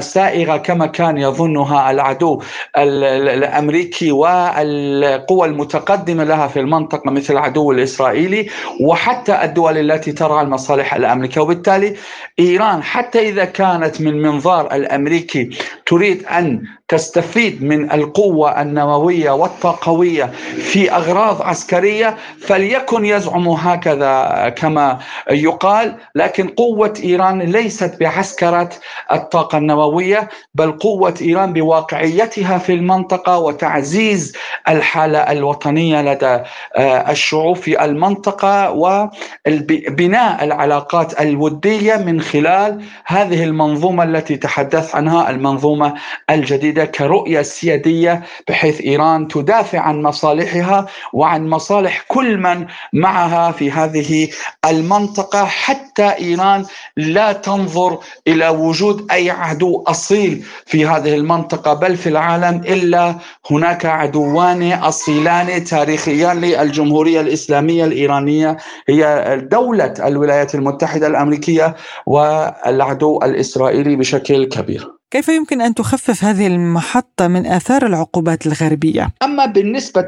سائغة 0.00 0.56
كما 0.56 0.86
كان 0.86 1.18
يظنها 1.18 1.90
العدو 1.90 2.42
الأمريكي 2.76 4.12
والقوى 4.12 5.48
المتقدمة 5.48 6.24
لها 6.24 6.46
في 6.46 6.60
المنطقة 6.60 7.10
مثل 7.10 7.32
العدو 7.34 7.72
الإسرائيلي 7.72 8.46
وحتى 8.80 9.44
الدول 9.44 9.90
التي 9.90 10.12
ترعى 10.12 10.44
المصالح 10.44 10.94
الأمريكية. 10.94 11.40
وبالتالي 11.40 11.94
إيران 12.38 12.82
حتى 12.82 13.28
إذا 13.28 13.44
كانت 13.44 14.00
من 14.00 14.22
منظار 14.22 14.74
الأمريكي 14.74 15.50
تريد 15.86 16.24
أن 16.26 16.62
تستفيد 16.94 17.62
من 17.64 17.92
القوة 17.92 18.62
النووية 18.62 19.30
والطاقوية 19.30 20.24
في 20.58 20.92
أغراض 20.92 21.42
عسكرية 21.42 22.16
فليكن 22.40 23.04
يزعم 23.04 23.48
هكذا 23.48 24.48
كما 24.56 24.98
يقال. 25.30 25.96
لكن 26.14 26.48
قوة 26.48 26.94
إيران 27.04 27.42
ليست 27.42 28.00
بعسكرة 28.00 28.70
الطاقة 29.12 29.58
النووية 29.58 30.28
بل 30.54 30.72
قوة 30.72 31.14
إيران 31.22 31.52
بواقعيتها 31.52 32.58
في 32.58 32.72
المنطقة 32.72 33.38
وتعزيز 33.38 34.32
الحالة 34.68 35.18
الوطنية 35.18 36.02
لدى 36.02 36.38
آه، 36.76 37.10
الشعوب 37.10 37.56
في 37.56 37.84
المنطقة 37.84 38.70
وبناء 38.70 40.44
العلاقات 40.44 41.20
الودية 41.20 41.96
من 41.96 42.20
خلال 42.20 42.82
هذه 43.06 43.44
المنظومة 43.44 44.04
التي 44.04 44.36
تحدث 44.36 44.94
عنها 44.94 45.30
المنظومة 45.30 45.94
الجديدة 46.30 46.83
كرؤية 46.84 47.42
سيادية 47.42 48.22
بحيث 48.48 48.80
إيران 48.80 49.28
تدافع 49.28 49.80
عن 49.80 50.02
مصالحها 50.02 50.86
وعن 51.12 51.48
مصالح 51.48 52.04
كل 52.08 52.38
من 52.38 52.66
معها 52.92 53.52
في 53.52 53.70
هذه 53.70 54.28
المنطقة 54.64 55.44
حتى 55.44 56.08
إيران 56.18 56.64
لا 56.96 57.32
تنظر 57.32 57.98
إلى 58.28 58.48
وجود 58.48 59.12
أي 59.12 59.30
عدو 59.30 59.84
أصيل 59.86 60.44
في 60.66 60.86
هذه 60.86 61.14
المنطقة 61.14 61.74
بل 61.74 61.96
في 61.96 62.08
العالم 62.08 62.60
إلا 62.66 63.14
هناك 63.50 63.86
عدوان 63.86 64.72
أصيلان 64.72 65.64
تاريخيان 65.64 66.40
للجمهورية 66.40 67.20
الإسلامية 67.20 67.84
الإيرانية 67.84 68.56
هي 68.88 69.24
دولة 69.50 69.94
الولايات 70.06 70.54
المتحدة 70.54 71.06
الأمريكية 71.06 71.76
والعدو 72.06 73.20
الإسرائيلي 73.22 73.96
بشكل 73.96 74.44
كبير. 74.44 75.03
كيف 75.14 75.28
يمكن 75.28 75.60
أن 75.60 75.74
تخفف 75.74 76.24
هذه 76.24 76.46
المحطة 76.46 77.28
من 77.28 77.46
آثار 77.46 77.86
العقوبات 77.86 78.46
الغربية؟ 78.46 79.14
أما 79.22 79.46
بالنسبة 79.46 80.06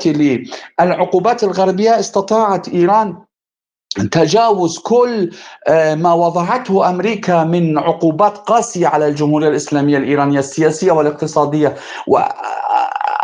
للعقوبات 0.80 1.44
الغربية 1.44 2.00
استطاعت 2.00 2.68
إيران 2.68 3.16
تجاوز 4.12 4.78
كل 4.78 5.30
آه، 5.68 5.94
ما 5.94 6.12
وضعته 6.12 6.90
أمريكا 6.90 7.44
من 7.44 7.78
عقوبات 7.78 8.38
قاسية 8.38 8.86
على 8.86 9.08
الجمهورية 9.08 9.48
الإسلامية 9.48 9.98
الإيرانية 9.98 10.38
السياسية 10.38 10.92
والاقتصادية 10.92 11.74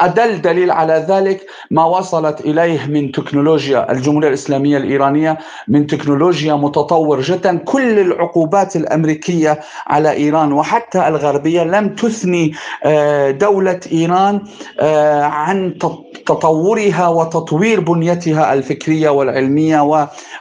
أدل 0.04 0.42
دليل 0.42 0.70
على 0.70 1.06
ذلك 1.08 1.46
ما 1.70 1.84
وصلت 1.84 2.40
إليه 2.40 2.86
من 2.86 3.12
تكنولوجيا 3.12 3.92
الجمهورية 3.92 4.28
الإسلامية 4.28 4.76
الإيرانية 4.76 5.38
من 5.68 5.86
تكنولوجيا 5.86 6.54
متطور 6.54 7.20
جدا. 7.20 7.56
كل 7.58 7.98
العقوبات 7.98 8.76
الأمريكية 8.76 9.60
على 9.86 10.12
إيران 10.12 10.52
وحتى 10.52 11.08
الغربية 11.08 11.62
لم 11.62 11.94
تثني 11.94 12.52
آه، 12.84 13.30
دولة 13.30 13.80
إيران 13.92 14.40
آه، 14.80 15.22
عن 15.22 15.78
تطورها 16.26 17.08
وتطوير 17.08 17.80
بنيتها 17.80 18.54
الفكرية 18.54 19.08
والعلمية 19.10 19.80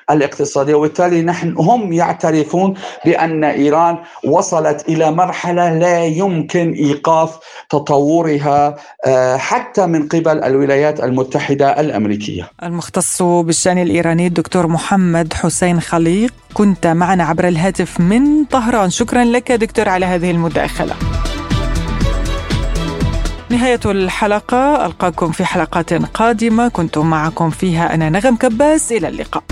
والاقتصادية. 0.10 0.74
وبالتالي 0.76 1.22
نحن 1.22 1.56
هم 1.58 1.94
يعترفون 1.94 2.74
بأن 3.06 3.44
إيران 3.44 3.98
وصلت 4.26 4.90
إلى 4.90 5.12
مرحلة 5.12 5.74
لا 5.80 6.06
يمكن 6.06 6.74
إيقاف 6.74 7.40
تطورها 7.70 8.76
آه، 9.06 9.38
حتى 9.52 9.86
من 9.86 10.08
قبل 10.08 10.44
الولايات 10.44 11.04
المتحدة 11.04 11.80
الأمريكية. 11.80 12.52
المختص 12.64 13.22
بالشأن 13.22 13.78
الإيراني 13.78 14.28
الدكتور 14.28 14.68
محمد 14.68 15.34
حسين 15.34 15.82
خليق 15.82 16.34
كنت 16.54 16.88
معنا 16.88 17.24
عبر 17.24 17.48
الهاتف 17.48 18.00
من 18.00 18.46
طهران. 18.46 18.90
شكرا 18.90 19.24
لك 19.24 19.52
دكتور 19.52 19.90
على 19.90 20.06
هذه 20.06 20.32
المداخلة. 20.32 20.96
نهاية 23.50 23.80
الحلقة 23.86 24.86
ألقاكم 24.86 25.32
في 25.32 25.46
حلقات 25.46 25.94
قادمة. 25.94 26.68
كنت 26.68 26.98
معكم 26.98 27.50
فيها 27.50 27.94
أنا 27.94 28.10
نغم 28.10 28.36
كباس. 28.36 28.92
إلى 28.92 29.08
اللقاء. 29.08 29.44